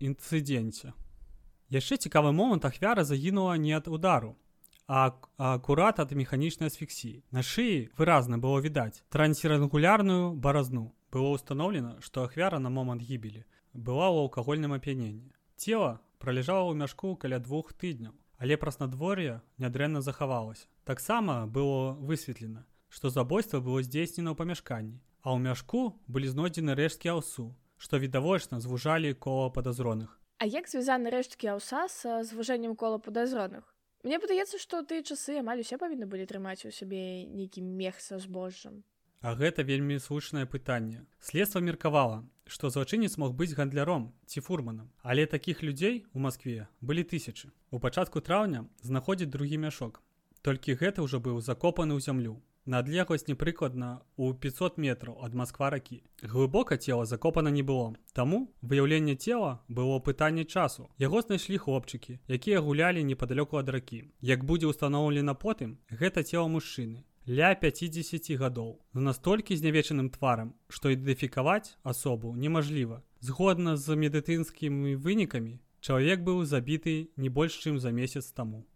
інцыдэнце. 0.00 0.96
Яшчэ 1.68 2.00
цікавы 2.00 2.32
момант 2.32 2.64
ахвяра 2.64 3.04
загінула 3.04 3.60
не 3.60 3.76
ад 3.76 3.92
удару 3.92 4.34
а 4.88 5.12
акурат 5.36 6.00
ад 6.00 6.12
механічнай 6.12 6.72
асфіксіі. 6.72 7.24
На 7.30 7.44
шыі 7.44 7.92
выразна 8.00 8.40
было 8.40 8.60
відаць 8.64 9.04
трансірангулярную 9.12 10.32
баразну. 10.32 10.96
Было 11.12 11.36
ўстаноўлена 11.36 12.00
што 12.00 12.24
ахвяра 12.24 12.58
на 12.58 12.72
момант 12.72 13.04
гібелі 13.04 13.44
была 13.76 14.08
ў 14.08 14.24
алкагольным 14.24 14.72
ап'яненні. 14.72 15.28
Цела 15.60 16.00
пролежала 16.18 16.72
ў 16.72 16.80
мяшку 16.80 17.16
каля 17.20 17.38
двух 17.38 17.76
тыдняў 17.76 18.16
але 18.44 18.60
праз 18.60 18.76
надвор'е 18.76 19.40
нядрэнна 19.56 20.04
захавалася. 20.04 20.68
Таксама 20.84 21.46
было 21.48 21.96
высветлена, 21.96 22.68
што 22.92 23.08
забойства 23.08 23.64
было 23.64 23.80
здзейснена 23.80 24.32
ў 24.32 24.36
памяшканні, 24.36 25.00
а 25.24 25.32
ў 25.32 25.40
мяшку 25.40 25.96
былі 26.04 26.28
знойдзены 26.28 26.76
рэшткі 26.76 27.16
аўсу, 27.16 27.56
што 27.80 27.96
відавочна 27.96 28.60
звужалі 28.60 29.16
кола 29.16 29.48
падазроных. 29.48 30.20
А 30.36 30.44
як 30.44 30.68
звязаны 30.68 31.08
рэшткі 31.08 31.56
аўса 31.56 31.88
з 31.88 32.20
звужэннем 32.28 32.76
кола 32.76 33.00
падазроных? 33.00 33.64
Мне 34.04 34.20
падаецца, 34.20 34.60
што 34.60 34.84
тыя 34.84 35.00
часы 35.00 35.40
амаль 35.40 35.64
усе 35.64 35.80
павінны 35.80 36.04
былі 36.04 36.28
трымаць 36.28 36.68
у 36.68 36.74
сябе 36.74 37.24
нейкі 37.24 37.64
мех 37.64 37.96
са 38.04 38.20
збожжам. 38.20 38.84
А 39.24 39.32
гэта 39.32 39.64
вельмі 39.64 39.96
слушнае 39.96 40.44
пытанне. 40.44 41.08
Следства 41.16 41.64
меркавала, 41.64 42.28
што 42.46 42.70
злачынец 42.70 43.16
мог 43.16 43.34
быць 43.34 43.54
гандляром 43.58 44.12
ці 44.26 44.40
фурманам. 44.40 44.90
Але 45.02 45.26
такіх 45.26 45.62
людзей 45.62 46.06
у 46.12 46.18
Маскве 46.18 46.68
былі 46.80 47.04
тысячы. 47.04 47.52
У 47.70 47.78
пачатку 47.78 48.20
траўня 48.20 48.66
знаходзіць 48.82 49.30
другі 49.30 49.58
мяшок. 49.58 50.02
Толькі 50.42 50.76
гэта 50.80 51.02
ўжо 51.02 51.20
быў 51.20 51.40
закопаны 51.40 51.96
ў 51.96 52.00
зямлю. 52.04 52.40
На 52.64 52.78
адлегласць 52.80 53.26
непрыкладна 53.28 54.00
ў 54.16 54.32
500 54.40 54.78
метраў 54.80 55.16
ад 55.24 55.34
Масква 55.36 55.68
ракі. 55.68 56.00
Глыбока 56.22 56.78
цела 56.80 57.04
закопана 57.04 57.48
не 57.52 57.60
было. 57.60 57.92
Таму 58.16 58.48
выяўленне 58.62 59.16
цела 59.16 59.60
было 59.68 59.98
пытанне 60.00 60.44
часу. 60.44 60.88
Яго 60.96 61.20
знайшлі 61.20 61.60
хлопчыкі, 61.60 62.20
якія 62.28 62.60
гулялі 62.64 63.04
непадалёку 63.04 63.60
ад 63.60 63.68
ракі. 63.68 64.08
Як 64.20 64.44
будзе 64.48 64.72
ўстаноўлена 64.72 65.36
потым, 65.36 65.76
гэта 65.92 66.24
цела 66.24 66.48
мужчыны, 66.48 67.04
ля 67.26 67.54
50 67.56 68.36
гадоў 68.36 68.80
з 68.92 69.00
настолькі 69.00 69.56
знявечаным 69.56 70.10
тварам 70.12 70.52
што 70.68 70.92
ідэнтыфікаваць 70.92 71.80
асобу 71.82 72.36
немажліва 72.36 73.00
згодна 73.24 73.76
з 73.80 73.96
медыцынскімі 73.96 74.92
вынікамі 75.00 75.56
чалавек 75.80 76.20
быў 76.20 76.44
забіты 76.44 77.08
не 77.16 77.32
больш 77.32 77.56
чым 77.64 77.80
за 77.80 77.92
месяц 77.96 78.28
таму. 78.32 78.68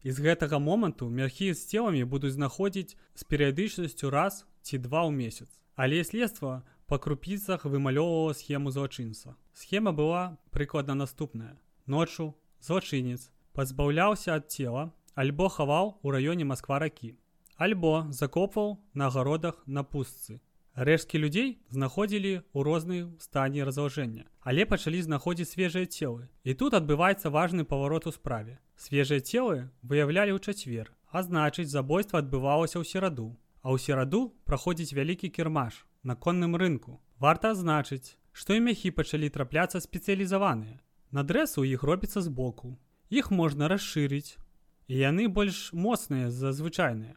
І 0.00 0.10
з 0.10 0.24
гэтага 0.24 0.58
моманту 0.58 1.08
мяхі 1.08 1.52
з 1.52 1.68
целамі 1.68 2.04
будуць 2.04 2.32
знаходзіць 2.32 2.96
з 2.96 3.22
перыядычнасцю 3.28 4.08
раз 4.08 4.44
ці 4.64 4.80
два 4.80 5.04
ў 5.04 5.12
месяц. 5.12 5.48
Але 5.76 6.00
следства 6.04 6.64
па 6.88 6.96
крупіцах 6.96 7.68
вымалёўвала 7.68 8.32
схему 8.32 8.72
злачынца 8.72 9.36
схема 9.52 9.92
была 9.92 10.40
прыкладна 10.48 10.96
наступная. 10.96 11.60
Ноччу 11.84 12.32
злачынец 12.60 13.28
пазбаўляўся 13.52 14.40
ад 14.40 14.48
цела 14.48 14.92
альбо 15.14 15.52
хаваў 15.52 16.00
у 16.00 16.08
раёне 16.08 16.48
москва 16.48 16.80
ракі 16.80 17.16
альбо 17.62 18.06
закопваў 18.10 18.80
на 18.94 19.06
агародах 19.06 19.62
на 19.66 19.84
пустцы. 19.84 20.40
Рэшткі 20.72 21.20
людзей 21.20 21.48
знаходзілі 21.68 22.32
ў 22.56 22.58
розным 22.64 23.20
стане 23.20 23.60
разложэння, 23.68 24.24
але 24.40 24.64
пачалі 24.64 25.02
знаходзіць 25.04 25.52
свежыя 25.52 25.84
целы. 25.84 26.32
І 26.48 26.56
тут 26.56 26.72
адбываецца 26.72 27.28
важны 27.28 27.68
паварот 27.68 28.08
у 28.08 28.12
справе. 28.12 28.56
Свежыя 28.80 29.20
целы 29.20 29.68
выяўлялі 29.84 30.32
ў 30.32 30.40
чацвер, 30.40 30.88
а 31.12 31.20
значыць, 31.20 31.68
забойства 31.68 32.24
адбывалася 32.24 32.80
ў 32.80 32.88
сераду. 32.88 33.36
А 33.60 33.68
ў 33.68 33.78
сераду 33.84 34.32
праходзіць 34.48 34.96
вялікі 34.96 35.28
кірмаш 35.28 35.84
на 36.02 36.16
конным 36.16 36.56
рынку. 36.56 37.04
Варта 37.20 37.52
азначыць, 37.52 38.16
што 38.32 38.56
і 38.56 38.64
мяхі 38.64 38.96
пачалі 38.96 39.28
трапляцца 39.28 39.76
спецыялізаваныя. 39.76 40.80
Надрэсы 41.12 41.60
ў 41.60 41.76
іх 41.76 41.84
робіцца 41.84 42.24
збоку. 42.24 42.80
Іх 43.12 43.28
можна 43.30 43.68
расшырыць. 43.68 44.40
І 44.88 45.04
яны 45.04 45.28
больш 45.28 45.76
моцныя 45.76 46.32
за 46.32 46.56
звычайныя. 46.56 47.12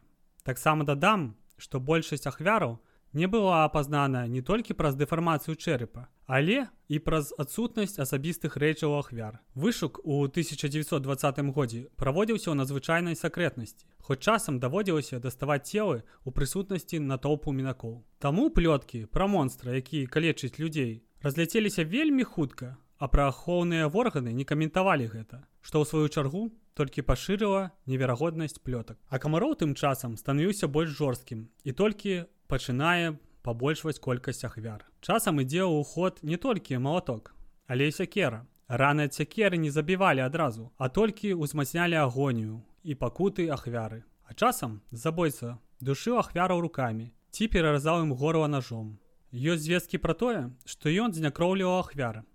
Таксама 0.46 0.84
дадам, 0.86 1.34
што 1.58 1.80
большасць 1.82 2.28
ахвяраў 2.30 2.78
не 3.18 3.26
была 3.26 3.64
апазнана 3.64 4.20
не 4.30 4.42
толькі 4.46 4.76
праз 4.78 4.94
дэфармацыю 4.94 5.56
чэрыпа, 5.58 6.06
але 6.30 6.68
і 6.86 7.00
праз 7.02 7.32
адсутнасць 7.34 7.98
асабістых 8.04 8.54
рэчаў 8.54 8.94
ахвяр. 8.94 9.40
Вышук 9.58 9.98
у 10.04 10.22
1920 10.30 11.42
годзе 11.56 11.82
праводзіўся 11.98 12.54
ў 12.54 12.56
надзвычайнай 12.62 13.18
сакрэтнасці. 13.18 13.90
Хоць 13.98 14.22
часам 14.22 14.62
даводзілася 14.62 15.18
даставаць 15.18 15.66
целы 15.66 16.06
ў 16.22 16.30
прысутнасці 16.30 17.02
натоўпу 17.02 17.50
мінакоў. 17.50 18.06
Таму 18.22 18.46
плёткі 18.54 19.06
пра 19.10 19.26
монстра, 19.26 19.74
які 19.74 20.06
калечыць 20.06 20.62
людзей, 20.62 21.02
разляцеліся 21.26 21.82
вельмі 21.82 22.22
хутка, 22.22 22.76
а 22.98 23.08
пра 23.08 23.28
ахоўныя 23.28 23.88
органы 23.88 24.32
не 24.32 24.44
каментавалі 24.44 25.06
гэта, 25.12 25.44
што 25.60 25.82
ў 25.82 25.84
сваю 25.90 26.08
чаргу 26.08 26.50
толькі 26.76 27.04
пашырыла 27.08 27.72
неверагоднасць 27.86 28.60
плётак. 28.60 28.98
А 29.08 29.18
камароў 29.18 29.56
тым 29.60 29.74
часам 29.74 30.16
станавіўся 30.16 30.68
больш 30.68 30.92
жорсткім 30.96 31.48
і 31.64 31.72
толькі 31.72 32.24
пачынае 32.48 33.16
пабольшваць 33.42 34.02
колькасць 34.02 34.44
ахвяр. 34.44 34.84
Часам 35.00 35.40
ідзе 35.40 35.64
ў 35.64 35.84
ход 35.84 36.20
не 36.22 36.36
толькі 36.36 36.82
малаток, 36.82 37.34
але 37.66 37.88
і 37.88 37.96
сякера. 37.96 38.44
Раны 38.68 39.06
ад 39.06 39.14
сякеры 39.14 39.56
не 39.62 39.70
забівалі 39.70 40.26
адразу, 40.26 40.72
а 40.76 40.88
толькі 40.90 41.38
ўзмацнялі 41.38 41.94
агонію 42.02 42.62
і 42.82 42.98
пакуты 42.98 43.46
ахвяры. 43.46 44.02
А 44.26 44.34
часам 44.34 44.82
забойца 44.90 45.58
душыў 45.80 46.18
ахвяраў 46.18 46.60
рукамі 46.60 47.12
ці 47.30 47.46
пераразаў 47.46 48.02
ім 48.02 48.12
горла 48.18 48.50
ножом. 48.50 48.98
Ёсць 49.30 49.68
звесткі 49.68 50.02
пра 50.02 50.14
тое, 50.18 50.50
што 50.64 50.90
ён 50.90 51.14
знякроўліваў 51.14 51.78
ахвяры. 51.86 52.26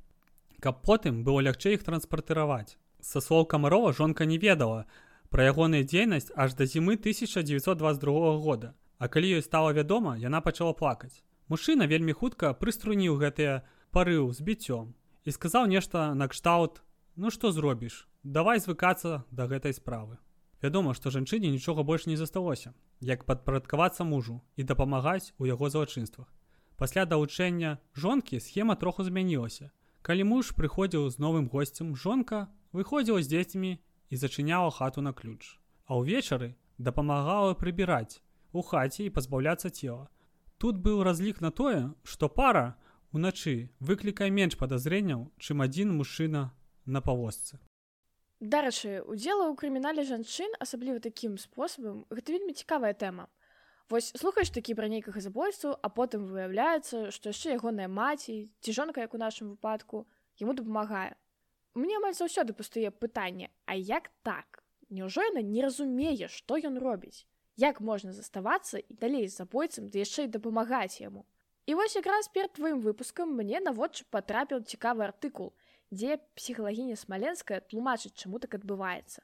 Каб 0.62 0.84
потым 0.86 1.24
было 1.26 1.42
лягчэй 1.42 1.74
іх 1.74 1.84
транспартыраваць. 1.84 2.78
Са 3.02 3.18
слоў 3.18 3.48
камарова 3.50 3.94
жонка 3.98 4.30
не 4.30 4.38
ведала 4.38 4.86
пра 5.34 5.50
ягоную 5.50 5.82
дзейнасць 5.90 6.30
аж 6.38 6.54
да 6.54 6.70
зімы 6.70 7.02
1922 7.02 8.38
года. 8.38 8.76
А 9.02 9.10
калі 9.10 9.42
ёй 9.42 9.42
стала 9.42 9.74
вядома, 9.74 10.14
яна 10.22 10.42
пачала 10.46 10.78
плакаць. 10.78 11.26
Мужчына 11.50 11.90
вельмі 11.90 12.14
хутка 12.14 12.54
прыструніў 12.54 13.18
гэтыя 13.18 13.66
парыў 13.90 14.30
з 14.38 14.46
біццём 14.46 14.94
і 15.26 15.34
сказаў 15.34 15.66
нешта 15.66 16.14
накшталт: 16.14 16.86
«Ну 17.18 17.34
што 17.34 17.52
зробіш, 17.52 18.06
давай 18.22 18.62
звыкацца 18.62 19.26
да 19.32 19.50
гэтай 19.50 19.74
справы. 19.74 20.22
Вядома, 20.62 20.94
што 20.94 21.10
жанчыне 21.10 21.50
нічога 21.50 21.82
больш 21.82 22.06
не 22.06 22.22
засталося, 22.22 22.78
як 23.02 23.26
падпарадкавацца 23.26 24.06
мужу 24.06 24.42
і 24.56 24.64
дапамагаць 24.64 25.34
у 25.42 25.50
яго 25.50 25.74
злачынствах. 25.74 26.30
Пасля 26.78 27.10
далучэння 27.10 27.80
жонкі 27.98 28.38
схема 28.40 28.76
троху 28.76 29.04
змянілася. 29.04 29.72
Калі 30.02 30.24
муж 30.26 30.52
прыходзіў 30.58 31.10
з 31.14 31.22
новым 31.22 31.46
госцем, 31.46 31.94
жонка 31.96 32.50
выходзіла 32.74 33.22
з 33.22 33.30
дзецьмі 33.30 33.72
і 34.10 34.16
зачыняла 34.18 34.72
хату 34.74 35.02
на 35.06 35.14
ключ. 35.14 35.62
А 35.86 36.02
ўвечары 36.02 36.58
дапамагала 36.82 37.54
прыбіраць 37.54 38.22
у 38.52 38.66
хаце 38.66 39.06
і 39.06 39.14
пазбаўляцца 39.14 39.70
цела. 39.70 40.10
Тут 40.58 40.82
быў 40.82 41.04
разлік 41.06 41.42
на 41.42 41.52
тое, 41.52 41.94
што 42.04 42.30
пара 42.30 42.82
уначы 43.14 43.70
выклікае 43.80 44.30
менш 44.34 44.58
падазрэнняў, 44.58 45.30
чым 45.38 45.62
адзін 45.62 45.94
мужчына 45.98 46.50
на 46.86 47.02
павозцы. 47.02 47.62
Дарэчы, 48.42 49.06
удзела 49.06 49.46
ў 49.46 49.54
крымінале 49.54 50.02
жанчын, 50.02 50.58
асабліва 50.58 50.98
такім 50.98 51.38
спосабам, 51.38 52.10
гэта 52.10 52.34
вельмі 52.34 52.58
цікавая 52.58 52.98
тэма. 52.98 53.30
Вось 53.92 54.14
слухаеш 54.16 54.50
такі 54.56 54.72
пра 54.80 54.88
нейкага 54.88 55.20
забойцу, 55.20 55.74
а 55.84 55.90
потым 55.92 56.24
выяўляецца, 56.24 57.12
што 57.12 57.32
яшчэ 57.34 57.58
ягоная 57.60 57.88
маці 57.92 58.36
ці 58.64 58.72
жонка, 58.72 59.04
як 59.04 59.12
у 59.12 59.20
нашым 59.20 59.50
выпадку, 59.52 60.06
яму 60.40 60.54
дапамагае. 60.56 61.20
Мне 61.76 61.98
амаль 62.00 62.16
заўсёды 62.16 62.56
пустае 62.56 62.88
пытанне, 62.88 63.50
а 63.68 63.76
як 63.76 64.08
так? 64.24 64.64
Няўжо 64.96 65.26
яна 65.28 65.44
не 65.44 65.60
разумее, 65.66 66.30
што 66.32 66.56
ён 66.56 66.80
робіць? 66.80 67.28
Як 67.60 67.82
можна 67.84 68.16
заставацца 68.16 68.80
і 68.80 68.96
далей 69.02 69.28
з 69.28 69.36
забойцам, 69.44 69.92
ды 69.92 70.00
яшчэ 70.08 70.24
і 70.30 70.32
дапамагаць 70.38 71.04
яму? 71.04 71.26
І 71.68 71.76
вось 71.76 72.00
якраз 72.00 72.32
перад 72.32 72.56
тваім 72.56 72.80
выпускам 72.80 73.36
мне 73.36 73.60
наводчы 73.60 74.08
патрапіў 74.08 74.64
цікавы 74.64 75.04
артыкул, 75.12 75.52
дзе 75.92 76.16
псіхалагіня 76.40 76.96
смаленская 76.96 77.60
тлумачыць 77.60 78.16
чаму 78.16 78.40
так 78.40 78.56
адбываецца 78.56 79.20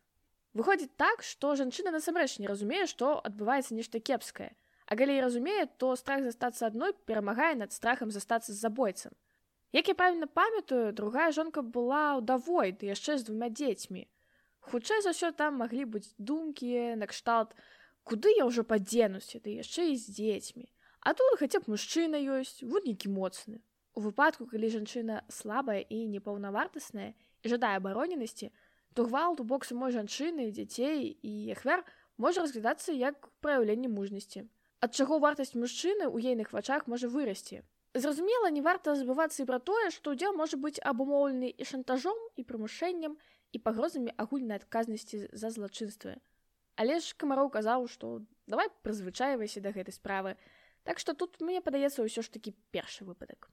выходзіць 0.59 0.95
так 1.01 1.23
што 1.29 1.53
жанчына 1.59 1.93
насамрэч 1.95 2.39
не 2.43 2.49
разумее 2.51 2.87
што 2.91 3.13
адбываецца 3.29 3.77
нешта 3.77 4.01
кепскае 4.09 4.49
а 4.87 4.97
калі 4.99 5.19
разумее 5.21 5.67
то 5.83 5.93
страх 6.01 6.23
застацца 6.25 6.67
адной 6.67 6.93
перамагае 7.11 7.53
над 7.61 7.75
страхам 7.77 8.11
застацца 8.15 8.51
з 8.51 8.59
забойцам 8.65 9.13
як 9.77 9.91
я 9.93 9.95
правильно 10.01 10.27
памятаю 10.41 10.93
другая 10.99 11.31
жонка 11.39 11.61
была 11.61 12.17
ўдавой 12.21 12.73
ды 12.73 12.91
яшчэ 12.93 13.17
з 13.21 13.29
двумя 13.29 13.49
дзецьмі 13.53 14.07
хутчэй 14.71 15.05
за 15.05 15.15
ўсё 15.15 15.31
там 15.43 15.61
маглі 15.63 15.85
быць 15.97 16.09
думкі 16.17 16.97
накшталт 17.03 17.55
куды 18.03 18.33
я 18.37 18.49
ўжо 18.49 18.67
падзенуся 18.73 19.43
ды 19.43 19.59
яшчэ 19.61 19.91
і 19.93 19.95
з 20.01 20.19
дзецьмі 20.19 20.67
а 21.01 21.13
тут 21.13 21.39
хаця 21.39 21.63
б 21.63 21.75
мужчына 21.75 22.19
ёсць 22.39 22.63
вуднікі 22.63 23.13
моцны 23.13 23.63
У 23.97 24.01
выпадку, 24.05 24.45
калі 24.45 24.67
жанчына 24.69 25.15
слабая 25.33 25.79
і 25.81 26.03
непаўнавартасная 26.05 27.07
і 27.41 27.49
жадае 27.49 27.71
абароненасці, 27.79 28.51
то 28.97 29.05
гвалт 29.05 29.39
у 29.39 29.43
бок 29.43 29.61
самой 29.63 29.91
жанчыны, 29.93 30.49
дзяцей 30.49 31.13
і 31.21 31.31
ахвяр 31.53 31.83
можа 32.17 32.41
разглядацца 32.41 32.89
як 32.97 33.29
праяўленне 33.45 33.91
мужнасці. 33.93 34.49
Ад 34.81 34.97
чаго 34.97 35.19
вартасць 35.21 35.53
мужчыны 35.53 36.09
ў 36.09 36.33
ейных 36.33 36.49
вачах 36.49 36.89
можа 36.89 37.05
вырасці. 37.05 37.61
Зразумела, 37.93 38.49
не 38.49 38.65
варта 38.65 38.95
забывацца 38.97 39.43
і 39.43 39.45
пра 39.45 39.61
тое, 39.61 39.93
што 39.93 40.17
ўдзел 40.17 40.33
можа 40.33 40.57
быць 40.57 40.81
абумоўлены 40.81 41.45
і 41.45 41.63
шантажом 41.69 42.17
і 42.41 42.45
прымушэннем 42.49 43.13
і 43.53 43.61
пагрозамі 43.61 44.17
агульнай 44.17 44.57
адказнасці 44.57 45.29
за 45.29 45.53
злачынствы. 45.53 46.17
Але 46.73 46.97
ж 46.97 47.13
камароў 47.21 47.53
казаў, 47.53 47.85
што 47.85 48.25
давай 48.49 48.73
прызвычайвайся 48.81 49.61
да 49.61 49.77
гэтай 49.77 49.93
справы. 49.93 50.33
Так 50.89 50.97
што 50.97 51.13
тут 51.13 51.37
мне 51.37 51.61
падаецца 51.61 52.01
ўсё 52.01 52.25
ж 52.25 52.33
такі 52.33 52.57
першы 52.73 53.05
выпадак. 53.05 53.45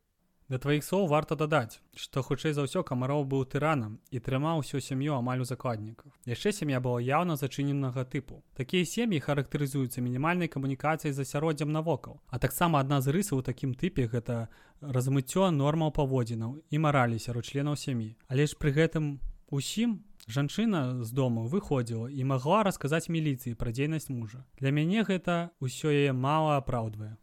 Да 0.48 0.58
тваіх 0.60 0.84
слоў 0.84 1.06
варта 1.08 1.36
дадаць, 1.40 1.80
што 1.96 2.20
хутчэй 2.20 2.52
за 2.52 2.68
ўсё 2.68 2.84
камароў 2.84 3.24
быў 3.24 3.48
тыранам 3.48 3.96
і 4.12 4.20
трымаў 4.20 4.60
усю 4.60 4.76
сям'ю 4.76 5.16
амаль 5.16 5.40
у 5.40 5.48
закладніках. 5.48 6.12
Яшчэ 6.28 6.52
сям'я 6.52 6.84
была 6.84 7.00
яўна 7.00 7.40
зачыненага 7.40 8.04
тыпу. 8.04 8.44
Такія 8.52 8.84
сем'і 8.84 9.24
характарызуюцца 9.24 10.04
мінімальнай 10.04 10.52
камунікацыяй 10.52 11.16
з 11.16 11.24
асяроддзям 11.24 11.72
навокал. 11.72 12.20
А 12.28 12.38
таксама 12.38 12.84
адна 12.84 13.00
з 13.00 13.16
рысаў 13.16 13.40
у 13.40 13.46
такім 13.46 13.72
тыпе 13.72 14.04
гэта 14.04 14.52
размыццё 14.84 15.48
нормаў 15.48 15.96
паводзінаў 15.96 16.60
і 16.68 16.76
маралі 16.76 17.16
сярод 17.16 17.48
членаў 17.48 17.80
сям'і. 17.80 18.12
Але 18.28 18.44
ж 18.44 18.60
пры 18.60 18.76
гэтым 18.76 19.24
усім 19.48 20.04
жанчына 20.28 21.04
з 21.04 21.12
дому 21.12 21.48
выходзіла 21.48 22.12
і 22.12 22.24
магла 22.24 22.62
расказаць 22.68 23.08
міліцыі 23.08 23.56
пра 23.56 23.72
дзейнасць 23.72 24.12
мужа. 24.12 24.44
Для 24.60 24.76
мяне 24.76 25.08
гэта 25.08 25.56
ўсё 25.60 25.88
яе 25.88 26.12
мала 26.12 26.60
апраўдвае. 26.60 27.16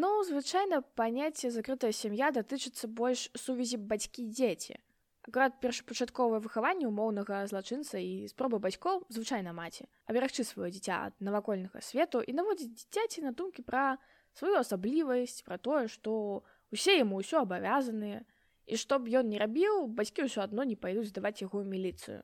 Ну, 0.00 0.22
звычайна 0.22 0.78
паняцце 0.94 1.48
закрытая 1.50 1.90
сям'я 1.90 2.30
датычыцца 2.30 2.86
больш 2.86 3.22
сувязі 3.34 3.80
бацькі-дзеці. 3.82 4.76
Акурат 5.26 5.56
першапачатковае 5.58 6.38
выхаванне 6.44 6.86
умоўнага 6.86 7.40
злачынца 7.50 7.98
і 7.98 8.30
спробы 8.30 8.60
бацькоў 8.62 9.02
звычайна 9.16 9.50
маці, 9.56 9.88
аберагчы 10.06 10.46
сваё 10.46 10.70
дзіця 10.70 11.00
ад 11.08 11.18
навакольнага 11.18 11.82
свету 11.82 12.22
і 12.22 12.36
наводзіць 12.38 12.70
дзіцяці 12.78 13.26
на 13.26 13.34
думкі 13.34 13.66
пра 13.66 13.98
сваю 14.38 14.54
асаблівасць, 14.62 15.42
пра 15.42 15.58
тое, 15.58 15.90
што 15.90 16.46
усе 16.70 16.94
яму 17.02 17.18
ўсё 17.18 17.42
абавязаныя, 17.42 18.22
і 18.70 18.78
што 18.78 19.02
б 19.02 19.10
ён 19.18 19.34
не 19.34 19.42
рабіў, 19.42 19.90
бацькі 19.98 20.30
ўсё 20.30 20.46
адно 20.46 20.62
не 20.62 20.78
пайдуць 20.78 21.10
здаваць 21.10 21.42
яго 21.42 21.58
ў 21.58 21.74
міліцыю. 21.74 22.22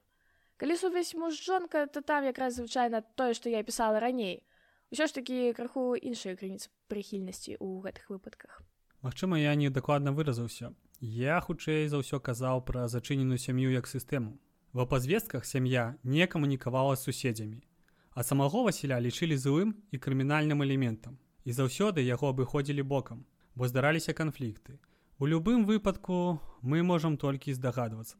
Калі 0.62 0.78
сувязь 0.78 1.18
муж 1.18 1.42
жонка, 1.42 1.90
то 1.90 2.06
там 2.06 2.22
якраз 2.22 2.54
звычайна 2.62 3.02
тое, 3.18 3.34
што 3.34 3.50
я 3.50 3.66
пісала 3.66 3.98
раней, 3.98 4.46
ўсё 4.94 5.10
ж 5.10 5.14
такі 5.18 5.50
краху 5.58 5.98
іншыя 5.98 6.38
крыніцы 6.38 6.70
прыхільнасці 6.86 7.58
ў 7.58 7.82
гэтых 7.82 8.14
выпадках. 8.14 8.62
Магчыма 9.02 9.42
я 9.42 9.58
не 9.58 9.66
дакладна 9.66 10.14
выразаўся 10.14 10.70
я 11.02 11.40
хутчэй 11.42 11.90
за 11.90 11.98
ўсё 11.98 12.22
казаў 12.22 12.62
пра 12.62 12.86
зачыненую 12.86 13.42
сям'ю 13.42 13.74
як 13.74 13.90
сістэму. 13.90 14.38
Ва 14.70 14.86
пазвестках 14.86 15.50
сям'я 15.50 15.98
не 16.04 16.30
камунікавала 16.30 16.94
з 16.94 17.10
суседзямі 17.10 17.58
а 18.14 18.22
самого 18.22 18.62
Васіля 18.62 19.00
лічылі 19.02 19.34
злым 19.34 19.74
і 19.90 19.98
крымінальным 19.98 20.62
элементам. 20.62 21.18
І 21.42 21.50
заўсёды 21.50 22.06
яго 22.06 22.30
абыходзілі 22.30 22.86
бокам 22.86 23.26
бо 23.54 23.66
здараліся 23.66 24.14
канфлікты. 24.14 24.78
У 25.18 25.26
любым 25.26 25.66
выпадку 25.66 26.38
мы 26.62 26.86
можам 26.86 27.18
толькі 27.18 27.50
здагадвацца 27.50 28.14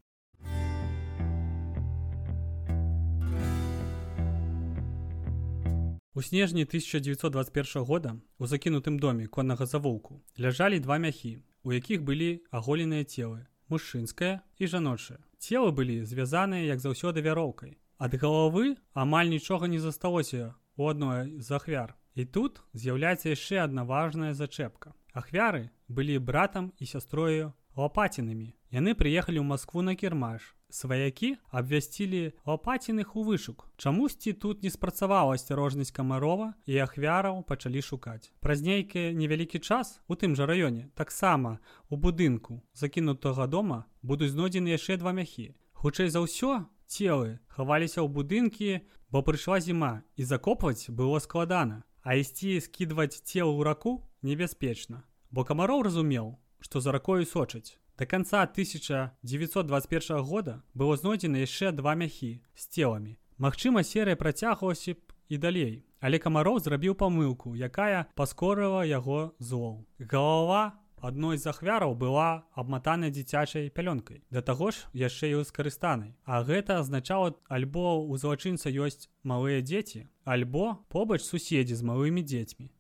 У 6.17 6.23
снежні 6.23 6.63
1921 6.63 7.83
года 7.83 8.17
у 8.39 8.47
закінутым 8.47 8.99
доме 8.99 9.27
коннага 9.27 9.67
завулку 9.67 10.23
ляжалі 10.39 10.79
два 10.81 10.99
мяхі, 10.99 11.43
у 11.65 11.73
якіх 11.73 12.05
былі 12.07 12.47
аголеныя 12.55 13.03
целы, 13.03 13.51
мужчынская 13.67 14.47
і 14.59 14.67
жаночая. 14.67 15.19
Целы 15.43 15.73
былі 15.75 16.07
звязаныя 16.07 16.71
як 16.71 16.79
заўсёды 16.79 17.19
вяроўкай. 17.19 17.83
Ад 17.99 18.15
галавы 18.15 18.77
амаль 18.95 19.27
нічога 19.27 19.67
не 19.67 19.83
засталося 19.83 20.55
у 20.77 20.87
адной 20.87 21.41
з 21.43 21.51
ахвяр. 21.51 21.99
І 22.15 22.31
тут 22.31 22.63
з'яўляецца 22.75 23.35
яшчэ 23.35 23.67
адна 23.67 23.83
важная 23.83 24.39
зачэпка. 24.39 24.95
Ахвяры 25.19 25.71
былі 25.89 26.23
братам 26.23 26.71
і 26.79 26.87
сястрою 26.87 27.55
лапацінамі. 27.77 28.55
Яны 28.75 28.95
прыехалі 28.99 29.39
ў 29.39 29.47
Маскву 29.47 29.83
на 29.87 29.95
кірмаш, 29.95 30.55
сваякі 30.67 31.39
абвясцілі 31.55 32.35
лапаціных 32.43 33.15
у 33.15 33.23
вышук. 33.23 33.71
Чамусьці 33.79 34.33
тут 34.33 34.63
не 34.67 34.71
спрацавала 34.71 35.39
асцярожнасць 35.39 35.95
камарова 35.95 36.55
і 36.67 36.83
ахвяраў 36.83 37.47
пачалі 37.47 37.83
шукаць. 37.83 38.35
Праз 38.43 38.67
нейкі 38.67 39.15
невялікі 39.15 39.63
час 39.63 40.03
у 40.11 40.19
тым 40.19 40.35
жа 40.35 40.51
раёне 40.51 40.91
таксама 40.99 41.63
у 41.89 41.95
будынку 41.95 42.63
закінутага 42.75 43.47
дома 43.47 43.87
будуць 44.03 44.35
знойдзены 44.35 44.75
яшчэ 44.75 44.99
два 44.99 45.15
мяхі. 45.15 45.55
Хутчэй 45.79 46.11
за 46.11 46.27
ўсё 46.27 46.67
целы 46.91 47.39
хаваліся 47.47 48.03
ў 48.03 48.11
будынкі, 48.11 48.83
бо 49.15 49.23
прыйшла 49.23 49.63
зіма 49.63 50.03
і 50.19 50.27
закопваць 50.27 50.91
было 50.91 51.23
складана, 51.23 51.87
а 52.03 52.19
ісці 52.19 52.59
скідваць 52.59 53.23
цел 53.23 53.55
у 53.55 53.63
раку 53.63 54.03
небяспечна. 54.23 55.07
Бо 55.31 55.45
камароў 55.45 55.83
разумеў, 55.87 56.39
што 56.65 56.81
за 56.81 56.93
ракою 56.97 57.29
сочаць. 57.29 57.77
До 57.99 58.07
конца 58.07 58.43
1921 58.43 60.23
года 60.25 60.63
было 60.73 60.97
знойдзена 60.97 61.45
яшчэ 61.45 61.73
два 61.77 61.95
мяхі 61.95 62.41
з 62.57 62.67
целамі. 62.73 63.19
Магчыма, 63.37 63.85
серыя 63.85 64.17
працягвалася 64.17 64.97
б 64.97 65.13
і 65.29 65.39
далей. 65.39 65.85
Але 66.01 66.19
камароў 66.19 66.59
зрабіў 66.65 66.97
памылку, 66.97 67.53
якая 67.55 68.09
паскорыла 68.17 68.85
яго 68.89 69.37
злоў. 69.39 69.85
Галава 70.01 70.73
адной 71.05 71.37
з 71.37 71.47
ахвяраў 71.53 71.93
была 72.01 72.49
абматаная 72.57 73.13
дзіцячай 73.13 73.69
пялёнкай 73.69 74.23
да 74.33 74.41
таго 74.41 74.71
ж 74.73 74.89
яшчэ 74.97 75.37
і 75.37 75.45
скарыстанай 75.45 76.15
а 76.25 76.41
гэта 76.49 76.81
азначала 76.81 77.37
альбо 77.57 78.01
у 78.01 78.17
злачынца 78.17 78.73
ёсць 78.73 79.09
малыя 79.23 79.61
дзеці 79.61 80.09
альбо 80.25 80.81
побач 80.89 81.21
суседзі 81.27 81.77
з 81.77 81.85
малымі 81.91 82.25
дзецьмі 82.25 82.71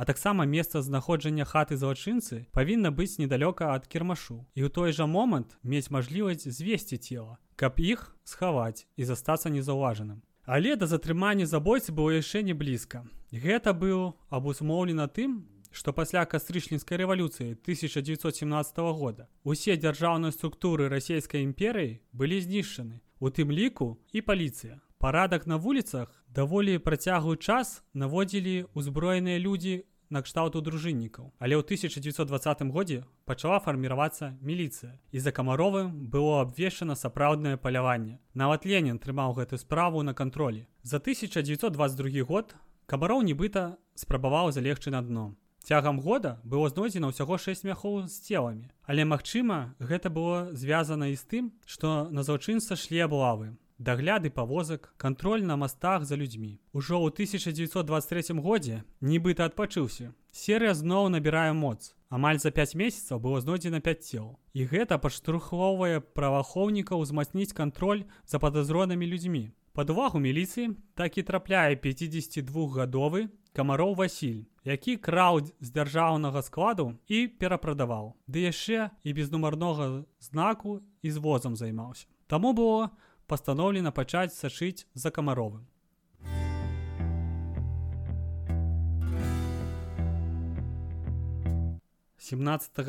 а 0.00 0.04
таксама 0.08 0.46
месца 0.48 0.80
знаходжання 0.80 1.44
хаты 1.44 1.76
злачынцы 1.76 2.48
павінна 2.56 2.88
быць 2.88 3.20
недалёка 3.20 3.76
ад 3.76 3.84
кірмашу. 3.84 4.48
І 4.56 4.64
ў 4.64 4.72
той 4.72 4.96
жа 4.96 5.04
момант 5.04 5.60
мець 5.60 5.92
мажлівасць 5.92 6.48
звесці 6.48 6.96
цела 6.96 7.36
каб 7.60 7.76
іх 7.76 8.16
схаваць 8.24 8.88
і 8.96 9.04
застацца 9.04 9.52
незаўважаным. 9.52 10.24
Але 10.48 10.72
да 10.80 10.88
затрымання 10.88 11.44
забойцы 11.44 11.92
было 11.92 12.16
яшчэ 12.16 12.40
не 12.40 12.56
блізка. 12.56 13.04
Гэта 13.28 13.76
быў 13.76 14.16
абусмоўлена 14.32 15.04
тым 15.04 15.44
што 15.70 15.92
пасля 15.92 16.24
кастрычніцкай 16.24 16.96
рэвалюцыі 17.04 17.60
1917 17.60 18.80
года 18.96 19.28
усе 19.44 19.76
дзяржаўныя 19.76 20.32
структуры 20.32 20.88
расійскай 20.88 21.44
імперыі 21.44 22.00
былі 22.16 22.40
знішчаны 22.40 23.04
у 23.20 23.28
тым 23.28 23.52
ліку 23.52 24.00
і 24.16 24.24
паліцыя. 24.24 24.80
Парадак 25.00 25.46
на 25.46 25.56
вуліцах 25.56 26.24
даволі 26.28 26.80
працяглы 26.80 27.36
час 27.36 27.84
наводзілі 27.92 28.72
ўзброеныя 28.72 29.36
людзі 29.36 29.84
накшталту 30.10 30.60
дружыннікаў. 30.60 31.32
Але 31.38 31.56
ў 31.56 31.62
1920 31.62 32.68
годзе 32.74 33.06
пачала 33.24 33.58
фарміравацца 33.62 34.36
міліцыя. 34.42 34.98
І 35.10 35.18
за 35.18 35.32
камаровым 35.32 36.10
было 36.10 36.42
абвешчана 36.42 36.94
сапраўднае 36.94 37.56
паляванне. 37.56 38.18
Нават 38.34 38.66
ленін 38.66 38.98
трымаў 38.98 39.38
гэтую 39.38 39.58
справу 39.58 40.02
на 40.02 40.14
кантролі. 40.14 40.66
За 40.82 40.98
1922 40.98 42.26
год 42.26 42.54
камароў 42.86 43.22
нібыта 43.22 43.78
спрабаваў 43.94 44.50
залегчы 44.50 44.90
на 44.90 45.02
дно. 45.02 45.34
Цягам 45.62 46.00
года 46.00 46.40
было 46.42 46.68
знойдзена 46.68 47.12
ўсяго 47.12 47.36
6 47.38 47.64
мяхоў 47.68 48.08
з 48.08 48.16
целамі. 48.24 48.72
Але 48.88 49.04
магчыма, 49.04 49.76
гэта 49.78 50.08
было 50.10 50.50
звязана 50.56 51.12
і 51.12 51.16
з 51.16 51.24
тым, 51.28 51.44
што 51.68 52.08
на 52.10 52.24
злачынца 52.24 52.74
шлі 52.80 53.04
аблавы. 53.04 53.54
Дагляды 53.80 54.28
павозак, 54.28 54.92
кантроль 54.98 55.42
на 55.42 55.56
мастах 55.56 56.04
за 56.04 56.14
людзьмі. 56.14 56.60
Ужо 56.76 57.00
ў 57.00 57.08
1923 57.16 58.36
годзе 58.36 58.84
нібыта 59.00 59.48
адпачыўся. 59.48 60.12
Серыя 60.28 60.76
зноў 60.76 61.08
набірае 61.08 61.56
моц. 61.56 61.96
Амаль 62.12 62.36
за 62.36 62.52
5 62.52 62.76
месяцаў 62.76 63.24
было 63.24 63.40
знойдзена 63.40 63.80
5 63.80 64.04
цел. 64.04 64.36
І 64.52 64.68
гэта 64.68 65.00
падштурхоўвае 65.00 66.04
праваахоўнікаў 66.12 67.00
узмацніць 67.00 67.56
кантроль 67.56 68.04
за 68.28 68.36
падазронымі 68.36 69.08
людзьмі. 69.08 69.56
Пад 69.72 69.88
увагу 69.88 70.20
міліцыі 70.20 70.76
так 70.92 71.16
і 71.16 71.24
трапляе 71.24 71.72
52гадовы 71.80 73.32
камароў 73.56 73.96
Васіль, 73.96 74.44
які 74.60 75.00
краў 75.00 75.40
з 75.56 75.68
дзяржаўнага 75.72 76.44
складу 76.44 77.00
і 77.08 77.32
перапрадаваў. 77.32 78.12
Ды 78.28 78.44
яшчэ 78.44 78.92
і 79.08 79.16
без 79.16 79.32
нумарнога 79.32 80.04
знаку 80.20 80.84
і 81.00 81.08
з 81.08 81.16
возам 81.16 81.56
займаўся. 81.56 82.04
Таму 82.28 82.52
было 82.52 82.92
пастаноўлена 83.30 83.92
пачаць 83.94 84.34
сачыць 84.34 84.86
за 84.94 85.10
камаровым. 85.14 85.66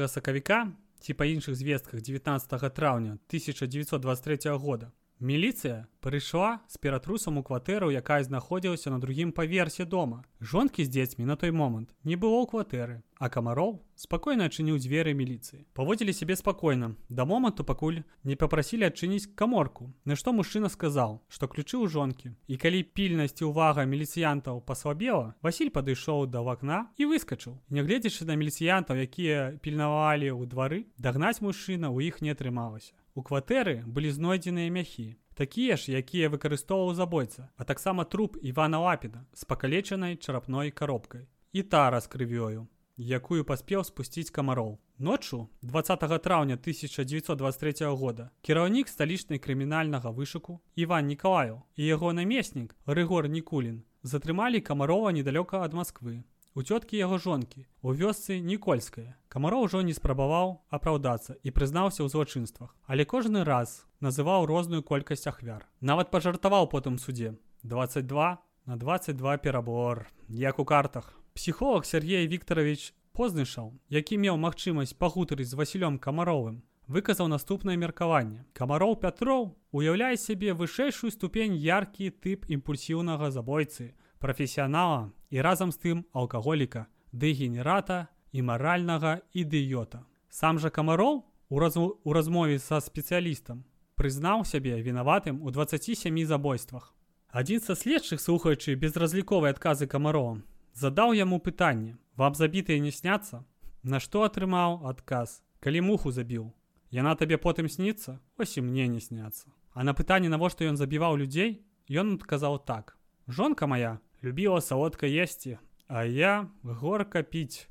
Сакавіка 0.08 0.60
ці 1.02 1.14
па 1.18 1.26
іншых 1.26 1.56
звестках 1.56 2.02
19 2.02 2.74
траўня 2.74 3.18
1923 3.30 4.58
года 4.58 4.92
Міліцыя 5.22 5.86
прыйшла 6.02 6.66
з 6.66 6.82
ператрусам 6.82 7.38
у 7.38 7.44
кватэру, 7.46 7.94
якая 7.94 8.24
знаходзілася 8.26 8.90
на 8.90 8.98
другім 8.98 9.32
паверсе 9.32 9.86
дома. 9.86 10.24
Жонкі 10.42 10.82
з 10.82 10.90
дзецьмі 10.90 11.30
на 11.30 11.36
той 11.36 11.54
момант 11.54 11.94
не 12.02 12.18
было 12.18 12.42
ў 12.42 12.50
кватэры, 12.50 13.06
а 13.22 13.30
камароў 13.30 13.86
спакойна 13.94 14.50
адчыніў 14.50 14.82
дзверы 14.82 15.14
міліцыі. 15.14 15.62
Паводзілі 15.78 16.10
сябе 16.10 16.34
спакойна. 16.34 16.98
Да 17.10 17.30
моманту 17.30 17.62
пакуль 17.62 18.02
не 18.26 18.34
папрасілі 18.34 18.90
адчыніць 18.90 19.30
каморку. 19.38 19.94
Нашто 20.10 20.34
мужчына 20.34 20.74
сказаў, 20.74 21.22
што 21.30 21.46
ключы 21.46 21.78
ў 21.78 21.86
жонкі. 21.86 22.34
І 22.50 22.58
калі 22.58 22.82
пільнасць 22.82 23.46
і 23.46 23.54
ўвага 23.54 23.86
міліцыянтаў 23.86 24.66
паслабела, 24.66 25.38
Васіль 25.46 25.70
падышоў 25.70 26.26
да 26.34 26.42
вакна 26.42 26.90
і 26.98 27.06
выскачыў. 27.06 27.62
Нягледзячы 27.70 28.26
на 28.26 28.34
міліцыянтаў, 28.42 28.98
якія 29.06 29.62
пільнавалі 29.62 30.34
ў 30.34 30.50
двары, 30.50 30.90
дагнаць 30.98 31.46
мужчына 31.46 31.94
ў 31.94 32.10
іх 32.10 32.26
не 32.26 32.34
атрымалася. 32.34 32.98
У 33.14 33.22
кватэры 33.28 33.84
былі 33.86 34.12
знойдзеныя 34.16 34.72
мяхі, 34.72 35.18
такія 35.36 35.76
ж, 35.76 35.92
якія 36.00 36.30
выкарыстоўваў 36.32 36.96
забойца, 36.96 37.50
а 37.58 37.68
таксама 37.68 38.06
труп 38.06 38.38
Івана 38.42 38.80
Лапіна 38.80 39.26
з 39.34 39.44
пакалечанай 39.44 40.16
чарапной 40.16 40.72
каробкай 40.72 41.28
і 41.52 41.64
тара 41.64 42.00
з 42.00 42.08
крывёю, 42.08 42.68
якую 42.96 43.44
паспеў 43.44 43.84
спусціць 43.84 44.32
камароў. 44.32 44.80
Ноччу 44.98 45.50
20 45.62 46.00
траўня 46.22 46.56
1923 46.56 47.88
года 47.88 48.30
кіраўнік 48.42 48.88
сталічнай 48.88 49.40
крымінальнага 49.40 50.12
вышуку 50.12 50.62
Іван 50.76 51.08
Нікалаю 51.08 51.64
і 51.76 51.86
яго 51.86 52.14
намеснік 52.14 52.76
Рыгор 52.86 53.28
Нікулін 53.28 53.84
затрымалі 54.04 54.62
камарова 54.62 55.12
недалёка 55.12 55.66
ад 55.66 55.74
Масквы 55.74 56.24
у 56.54 56.64
цёткі 56.64 56.98
яго 56.98 57.18
жонкі 57.18 57.66
у 57.82 57.94
вёсцы 57.94 58.40
нікольская. 58.40 59.16
Камаро 59.30 59.62
ўжо 59.64 59.82
не 59.82 59.94
спрабаваў 59.96 60.62
апраўдацца 60.70 61.40
і 61.44 61.50
прызнаўся 61.56 62.04
ў 62.04 62.12
злачынствах 62.12 62.76
але 62.88 63.06
кожны 63.06 63.44
раз 63.48 63.88
называў 64.04 64.46
розную 64.46 64.84
колькасць 64.84 65.28
ахвяр. 65.28 65.68
Нават 65.80 66.12
пажартаваў 66.12 66.68
потым 66.68 66.98
судзе. 66.98 67.38
22 67.64 68.38
на 68.66 68.76
22 68.78 69.38
перабор 69.38 70.12
як 70.28 70.60
у 70.60 70.66
картах. 70.66 71.16
Псіхолог 71.34 71.86
Сергей 71.86 72.28
Вікторович 72.28 72.94
познышаў 73.14 73.72
які 73.88 74.18
меў 74.18 74.36
магчымасць 74.36 74.98
пагутарыць 74.98 75.48
з 75.48 75.56
васілём 75.56 76.00
камаровым 76.00 76.64
выказаў 76.92 77.32
наступнае 77.32 77.78
меркаванне. 77.80 78.44
Камароў 78.54 79.00
пятроў 79.00 79.56
уяўляе 79.72 80.20
сябе 80.20 80.52
вышэйшую 80.52 81.12
ступень 81.16 81.56
яркі 81.56 82.12
тып 82.12 82.52
імпульсіўнага 82.52 83.32
забойцы 83.32 83.96
прафесіянала 84.20 85.12
і 85.32 85.42
разам 85.42 85.72
з 85.72 85.80
тым 85.80 85.98
алкаголіка, 86.14 86.86
дэгенерата 87.12 88.08
і 88.32 88.46
маральнага 88.46 89.24
ідыёта. 89.34 90.04
Сам 90.30 90.60
жа 90.60 90.70
камароў 90.70 91.24
у, 91.50 91.60
раз... 91.60 91.76
у 91.78 92.14
размове 92.14 92.60
са 92.60 92.84
спецыялістам 92.84 93.64
прызнаў 94.02 94.46
сябе 94.50 94.82
вінаватым 94.82 95.42
у 95.46 95.52
27 95.52 96.26
забойствах. 96.26 96.94
Адзін 97.30 97.62
са 97.62 97.76
следчых 97.78 98.20
слухаючы 98.20 98.76
безразліковай 98.76 99.54
адказы 99.54 99.88
камаровам, 99.88 100.44
задаў 100.74 101.14
яму 101.14 101.40
пытанне: 101.40 101.98
вам 102.18 102.36
забітыя 102.36 102.80
не 102.80 102.92
сняцца, 102.92 103.46
Нашто 103.84 104.22
атрымаў 104.22 104.86
адказ, 104.86 105.42
калі 105.58 105.82
муху 105.82 106.12
забіў. 106.14 106.54
Яна 106.94 107.16
табе 107.18 107.38
потым 107.42 107.66
сніцца, 107.66 108.20
ось 108.38 108.58
і 108.58 108.62
мне 108.62 108.86
не 108.88 109.02
сняцца. 109.02 109.50
А 109.74 109.82
на 109.84 109.94
пытанне, 109.98 110.30
навошта 110.30 110.70
ён 110.70 110.78
забіваў 110.78 111.18
людзей, 111.18 111.66
ён 111.90 112.14
адказаў 112.22 112.62
так: 112.66 112.98
Жонка 113.26 113.66
моя 113.66 113.98
любіла 114.24 114.62
салодка 114.62 115.08
есці, 115.08 115.60
а 115.88 116.04
я 116.04 116.50
горка 116.64 117.24
піць. 117.24 117.68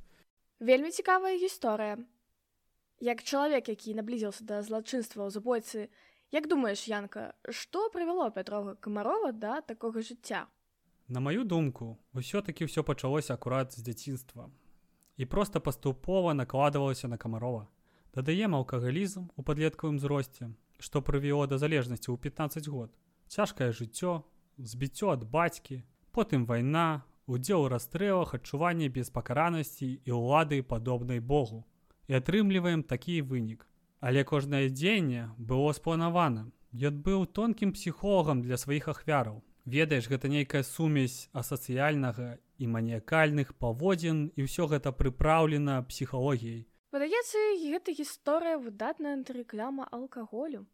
Вельмі 0.60 0.90
цікавая 0.90 1.38
гісторыя. 1.38 1.98
Як 3.00 3.22
чалавек, 3.22 3.68
які 3.68 3.94
наблізіўся 3.94 4.44
да 4.44 4.62
злачынства 4.62 5.24
ў 5.24 5.30
забойцы, 5.30 5.88
як 6.30 6.46
думаеш, 6.46 6.84
Янка, 6.88 7.32
што 7.48 7.88
прывяло 7.88 8.30
Пятрога 8.30 8.74
камарова 8.74 9.32
да 9.32 9.60
такога 9.60 10.04
жыцця? 10.04 10.46
На 11.08 11.20
маю 11.20 11.44
думку, 11.44 11.98
усё-такі 12.12 12.68
ўсё 12.68 12.84
пачалося 12.84 13.34
акурат 13.34 13.72
з 13.72 13.82
дзяцінства. 13.82 14.50
І 15.16 15.24
проста 15.24 15.60
паступова 15.60 16.34
накладвалася 16.34 17.08
на 17.08 17.16
камарова. 17.16 17.68
Дадаем 18.14 18.54
алкагалізм 18.54 19.32
у 19.36 19.42
падлеткавым 19.42 19.98
зросце, 19.98 20.52
што 20.78 21.00
прывяло 21.00 21.46
да 21.46 21.58
залежнасці 21.58 22.10
ў 22.12 22.18
15 22.18 22.68
год. 22.68 22.92
Цяжкае 23.26 23.72
жыццё, 23.72 24.22
збіццё 24.58 25.10
ад 25.14 25.24
бацькі, 25.24 25.82
потым 26.12 26.46
вайна, 26.46 27.04
удзел 27.26 27.62
у 27.62 27.68
расстрэлах 27.68 28.34
адчуванне 28.34 28.88
беспакаранасці 28.88 29.88
і 30.04 30.10
ўлады 30.10 30.62
падобнай 30.62 31.20
Богу. 31.20 31.64
І 32.08 32.18
атрымліваем 32.18 32.82
такі 32.82 33.22
вынік. 33.22 33.66
Але 34.00 34.24
кожнае 34.24 34.68
дзеянне 34.68 35.30
было 35.38 35.72
спланавана. 35.72 36.50
Ён 36.72 37.02
быў 37.04 37.26
тонкім 37.26 37.72
псіхолагам 37.72 38.42
для 38.42 38.56
сваіх 38.56 38.88
ахвяраў. 38.88 39.42
Ведаеш, 39.66 40.08
гэта 40.08 40.28
нейкая 40.28 40.62
сумесь 40.62 41.28
асацыяльнага 41.32 42.38
і 42.58 42.66
маніякальных 42.66 43.54
паводзін 43.54 44.32
і 44.34 44.46
ўсё 44.48 44.66
гэта 44.72 44.90
прыпраўлена 44.90 45.82
псіхалогіяй. 45.86 46.66
Падаецца, 46.90 47.38
гэта 47.62 47.94
гісторыя 47.94 48.58
выдатная 48.58 49.14
антырэкляма 49.14 49.86
алкаголю. 49.92 50.66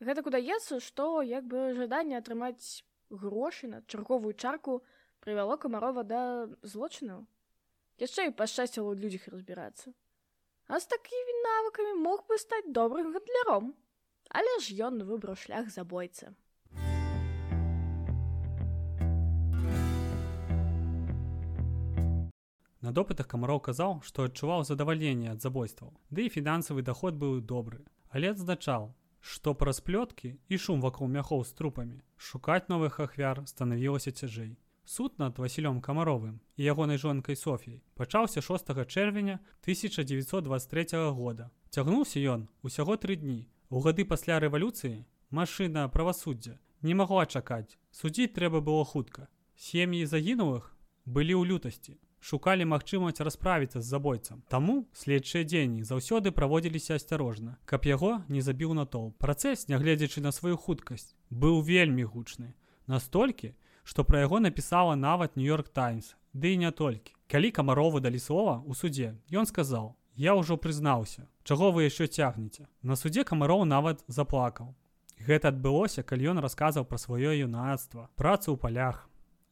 Гэта 0.00 0.24
удаецца, 0.26 0.80
што 0.80 1.22
як 1.22 1.46
бы 1.46 1.74
жаданне 1.78 2.18
атрымаць 2.18 2.82
грошы 3.10 3.68
на 3.68 3.82
чарговую 3.86 4.34
чарку 4.34 4.82
прывяло 5.20 5.56
камарова 5.56 6.04
да 6.04 6.20
злочынаў 6.62 7.24
яшчэ 8.04 8.28
і 8.30 8.36
пашчасціла 8.38 8.92
ў 8.92 9.00
людзях 9.00 9.28
разбірацца 9.34 9.92
а 10.68 10.80
з 10.80 10.88
такімі 10.94 11.36
навыкамі 11.48 11.98
мог 12.06 12.24
бы 12.28 12.38
стаць 12.38 12.66
добрым 12.80 13.12
гандляром 13.16 13.74
але 14.30 14.56
ж 14.60 14.78
ён 14.88 15.04
выбраў 15.10 15.36
шлях 15.36 15.70
забойцы 15.74 16.34
На 22.84 22.90
допытах 22.92 23.28
камароў 23.32 23.62
казаў, 23.64 23.92
што 24.04 24.26
адчуваў 24.28 24.62
задавальненне 24.68 25.30
ад 25.32 25.40
забойстваў, 25.40 25.94
ды 26.12 26.26
і 26.28 26.32
фінансавы 26.34 26.82
доход 26.84 27.16
быў 27.16 27.38
добры. 27.40 27.78
Але 28.12 28.36
адзначаў, 28.36 28.90
што 29.24 29.54
праз 29.56 29.80
плёткі 29.80 30.36
і 30.52 30.56
шум 30.60 30.82
вакол 30.84 31.08
мяхоў 31.08 31.44
з 31.48 31.56
трупамі 31.56 31.98
шукаць 32.28 32.68
новых 32.68 33.00
ахвяр 33.00 33.40
станавілася 33.48 34.12
цяжэй. 34.12 34.52
Суд 34.84 35.16
над 35.18 35.38
Васілём 35.40 35.80
камаровым 35.80 36.40
і 36.60 36.68
ягонай 36.68 37.00
жонкай 37.00 37.36
Софіяй 37.40 37.80
пачаўся 37.96 38.42
6 38.44 38.68
чэрвеня 38.84 39.40
1923 39.64 41.08
года. 41.16 41.50
Цягнуўся 41.70 42.20
ён 42.20 42.48
усяго 42.60 43.00
тры 43.00 43.16
дні. 43.16 43.48
У 43.70 43.80
гады 43.80 44.04
пасля 44.04 44.36
рэвалюцыі 44.44 45.08
машына 45.30 45.88
правасуддзя 45.88 46.60
не 46.82 46.92
магла 46.92 47.24
чакаць. 47.24 47.80
Судзіць 47.90 48.36
трэба 48.36 48.60
было 48.60 48.84
хутка. 48.84 49.28
Сем'і 49.56 50.04
загінулых 50.04 50.76
былі 51.08 51.32
ў 51.40 51.48
лютасці. 51.48 51.96
Шукалі 52.24 52.64
магчымасць 52.64 53.20
расправіцца 53.20 53.84
з 53.84 53.84
забойцам. 53.84 54.40
Таму 54.48 54.88
следчыя 54.96 55.44
дзені 55.44 55.84
заўсёды 55.84 56.32
праводзіліся 56.32 56.96
асцярожна, 56.96 57.58
каб 57.68 57.84
яго 57.84 58.24
не 58.32 58.40
забіў 58.40 58.72
натол. 58.72 59.12
Працэс, 59.20 59.68
нягледзячы 59.68 60.24
на 60.24 60.32
сваю 60.32 60.56
хуткасць, 60.56 61.12
быў 61.28 61.60
вельмі 61.60 62.08
гучны. 62.08 62.56
Настолькі, 62.88 63.52
што 63.84 64.04
пра 64.04 64.24
яго 64.24 64.40
напісала 64.40 64.96
нават 64.96 65.36
нью-йорк 65.36 65.68
таймс 65.68 66.14
ды 66.32 66.56
і 66.56 66.60
не 66.64 66.70
толькі 66.72 67.12
калі 67.28 67.50
камарову 67.50 68.00
далі 68.00 68.18
слова 68.18 68.56
у 68.66 68.74
суде 68.74 69.12
ён 69.30 69.46
сказаў 69.50 69.92
я 70.24 70.34
ўжо 70.38 70.56
прызнаўся 70.56 71.28
чаго 71.44 71.70
вы 71.76 71.86
яшчэ 71.86 72.08
цягнеце 72.08 72.66
на 72.82 72.96
суде 72.96 73.24
камароў 73.30 73.64
нават 73.68 74.04
заплакаў 74.18 74.72
гэта 75.28 75.52
адбылося 75.52 76.02
калі 76.02 76.32
ён 76.34 76.42
расказаў 76.46 76.88
пра 76.88 76.98
сваё 77.04 77.36
юнацтва 77.36 78.08
працу 78.16 78.56
ў 78.56 78.58
палях 78.64 79.04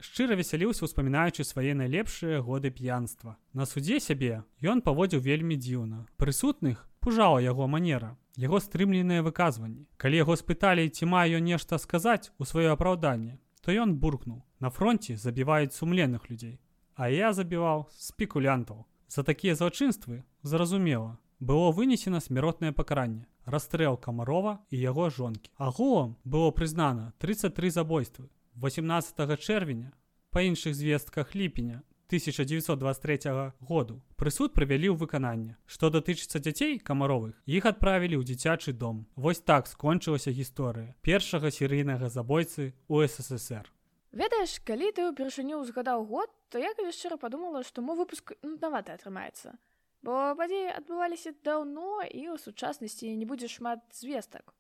шчыра 0.03 0.35
весяліўся 0.35 0.85
успамінаючы 0.85 1.47
свае 1.47 1.75
найлепшыя 1.79 2.43
годы 2.43 2.75
п'янства. 2.75 3.39
На 3.53 3.67
суде 3.67 4.01
сябе 4.03 4.43
ён 4.61 4.83
паводзіў 4.83 5.23
вельмі 5.23 5.57
дзіўна. 5.57 6.07
Прысутных 6.19 6.83
пужала 7.01 7.39
яго 7.39 7.71
манера 7.71 8.19
яго 8.37 8.61
стрымленыя 8.61 9.23
выказванні. 9.23 9.87
Калі 9.97 10.17
яго 10.17 10.37
спыталі 10.37 10.89
ці 10.89 11.07
маю 11.07 11.39
нешта 11.39 11.79
сказаць 11.79 12.33
у 12.39 12.45
сваё 12.45 12.75
апраўданне 12.75 13.39
то 13.63 13.71
ён 13.71 13.95
буркнуў 14.03 14.43
на 14.59 14.71
фронте 14.71 15.17
забіваюць 15.17 15.77
сумленных 15.77 16.27
людзей 16.31 16.59
а 16.95 17.09
я 17.09 17.33
забіваў 17.33 17.89
спекулянтаў. 17.91 18.85
За 19.09 19.23
такія 19.23 19.55
злачынствы 19.55 20.25
зразумела 20.43 21.19
было 21.41 21.71
вынесена 21.71 22.21
смяротнае 22.21 22.73
пакаранне 22.73 23.27
расстрэл 23.45 23.97
камарова 23.97 24.61
і 24.71 24.79
яго 24.79 25.11
жонкі. 25.11 25.51
Агулам 25.57 26.17
было 26.25 26.51
прызнана 26.51 27.13
33 27.19 27.71
забойствы 27.71 28.29
18 28.61 29.39
чэрвеня 29.41 29.93
па 30.31 30.43
іншых 30.45 30.75
звестках 30.75 31.35
ліпеня 31.35 31.83
1923 32.13 33.19
году 33.65 34.03
прысуд 34.21 34.53
правялі 34.53 34.93
ў 34.93 34.97
выкананне 35.01 35.57
што 35.65 35.89
датычыцца 35.89 36.37
дзяцей 36.37 36.77
камаровых 36.77 37.41
іх 37.49 37.65
адправілі 37.65 38.21
ў 38.21 38.29
дзіцячы 38.29 38.77
дом. 38.77 39.09
Вось 39.17 39.41
так 39.41 39.65
скончылася 39.67 40.37
гісторыя 40.37 40.93
першага 41.01 41.49
серыйнага 41.49 42.13
забойцы 42.13 42.77
у 42.89 43.01
ссср. 43.01 43.65
Ведаеш 44.13 44.61
калі 44.61 44.93
ты 44.93 45.09
ўпершыню 45.09 45.65
узгадаў 45.65 46.05
год 46.05 46.29
то 46.53 46.61
я 46.61 46.77
калі 46.77 46.93
шчыра 46.93 47.17
падумала 47.17 47.65
што 47.65 47.81
мой 47.81 47.97
выпуск 47.97 48.37
нуднаваты 48.45 48.93
атрымаецца. 48.93 49.57
Бо 50.05 50.37
падзеі 50.37 50.77
адбываліся 50.77 51.33
даўно 51.41 52.05
і 52.05 52.29
ў 52.29 52.37
сучаснасці 52.37 53.17
не 53.17 53.25
будзе 53.25 53.49
шмат 53.49 53.81
звестак 53.97 54.53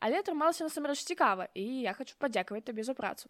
але 0.00 0.20
атрымалася 0.20 0.64
насамрэч 0.64 1.04
цікава 1.04 1.48
і 1.54 1.66
я 1.84 1.92
хочу 1.92 2.16
падзякаваць 2.18 2.64
табе 2.64 2.82
за 2.82 2.94
працу 2.94 3.28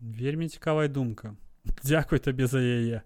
вельмі 0.00 0.48
цікавая 0.48 0.88
думка 0.88 1.36
Дзякуй 1.84 2.18
табе 2.18 2.46
за 2.46 2.60
яе. 2.60 3.02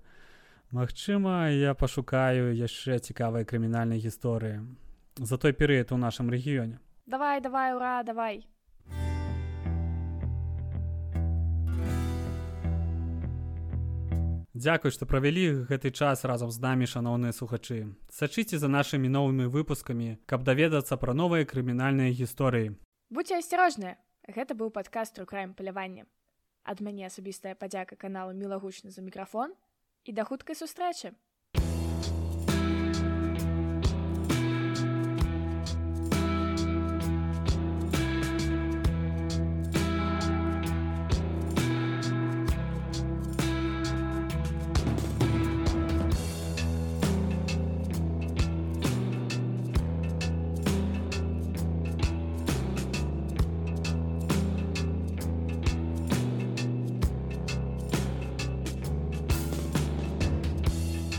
Магчыма, 0.72 1.52
я 1.52 1.74
пашукаю 1.74 2.54
яшчэ 2.56 2.98
цікавыя 2.98 3.44
крымінальнай 3.44 4.00
гісторыі 4.00 4.64
за 5.18 5.36
той 5.36 5.52
перыяд 5.52 5.92
у 5.92 6.00
нашым 6.00 6.32
рэгіёне. 6.32 6.80
Давай, 7.06 7.40
давай, 7.40 7.74
ура, 7.76 8.02
давай. 8.02 8.46
Дзякуй, 14.54 14.94
што 14.94 15.04
правялі 15.04 15.66
гэты 15.68 15.90
час 15.90 16.24
разам 16.24 16.48
з 16.54 16.62
намі 16.62 16.86
шаноўныя 16.86 17.36
сухачы. 17.36 17.92
Сачыце 18.08 18.56
за 18.56 18.68
нашымі 18.72 19.10
новымі 19.10 19.50
выпускамі, 19.52 20.22
каб 20.24 20.44
даведацца 20.46 20.96
пра 20.96 21.12
новыя 21.12 21.44
крымінальныя 21.44 22.14
гісторыі. 22.14 22.78
Будьце 23.12 23.36
асцярожныя. 23.36 23.98
Гэта 24.24 24.56
быў 24.56 24.70
падкаст 24.72 25.18
рукраем 25.20 25.52
палявання 25.52 26.06
ад 26.64 26.80
мяне 26.80 27.04
асабістая 27.08 27.52
падзяка 27.58 27.98
каналу 27.98 28.32
мілагучна 28.38 28.90
за 28.94 29.02
мікрафон 29.02 29.52
і 30.08 30.14
да 30.16 30.24
хуткай 30.24 30.56
сустрэчы 30.56 31.10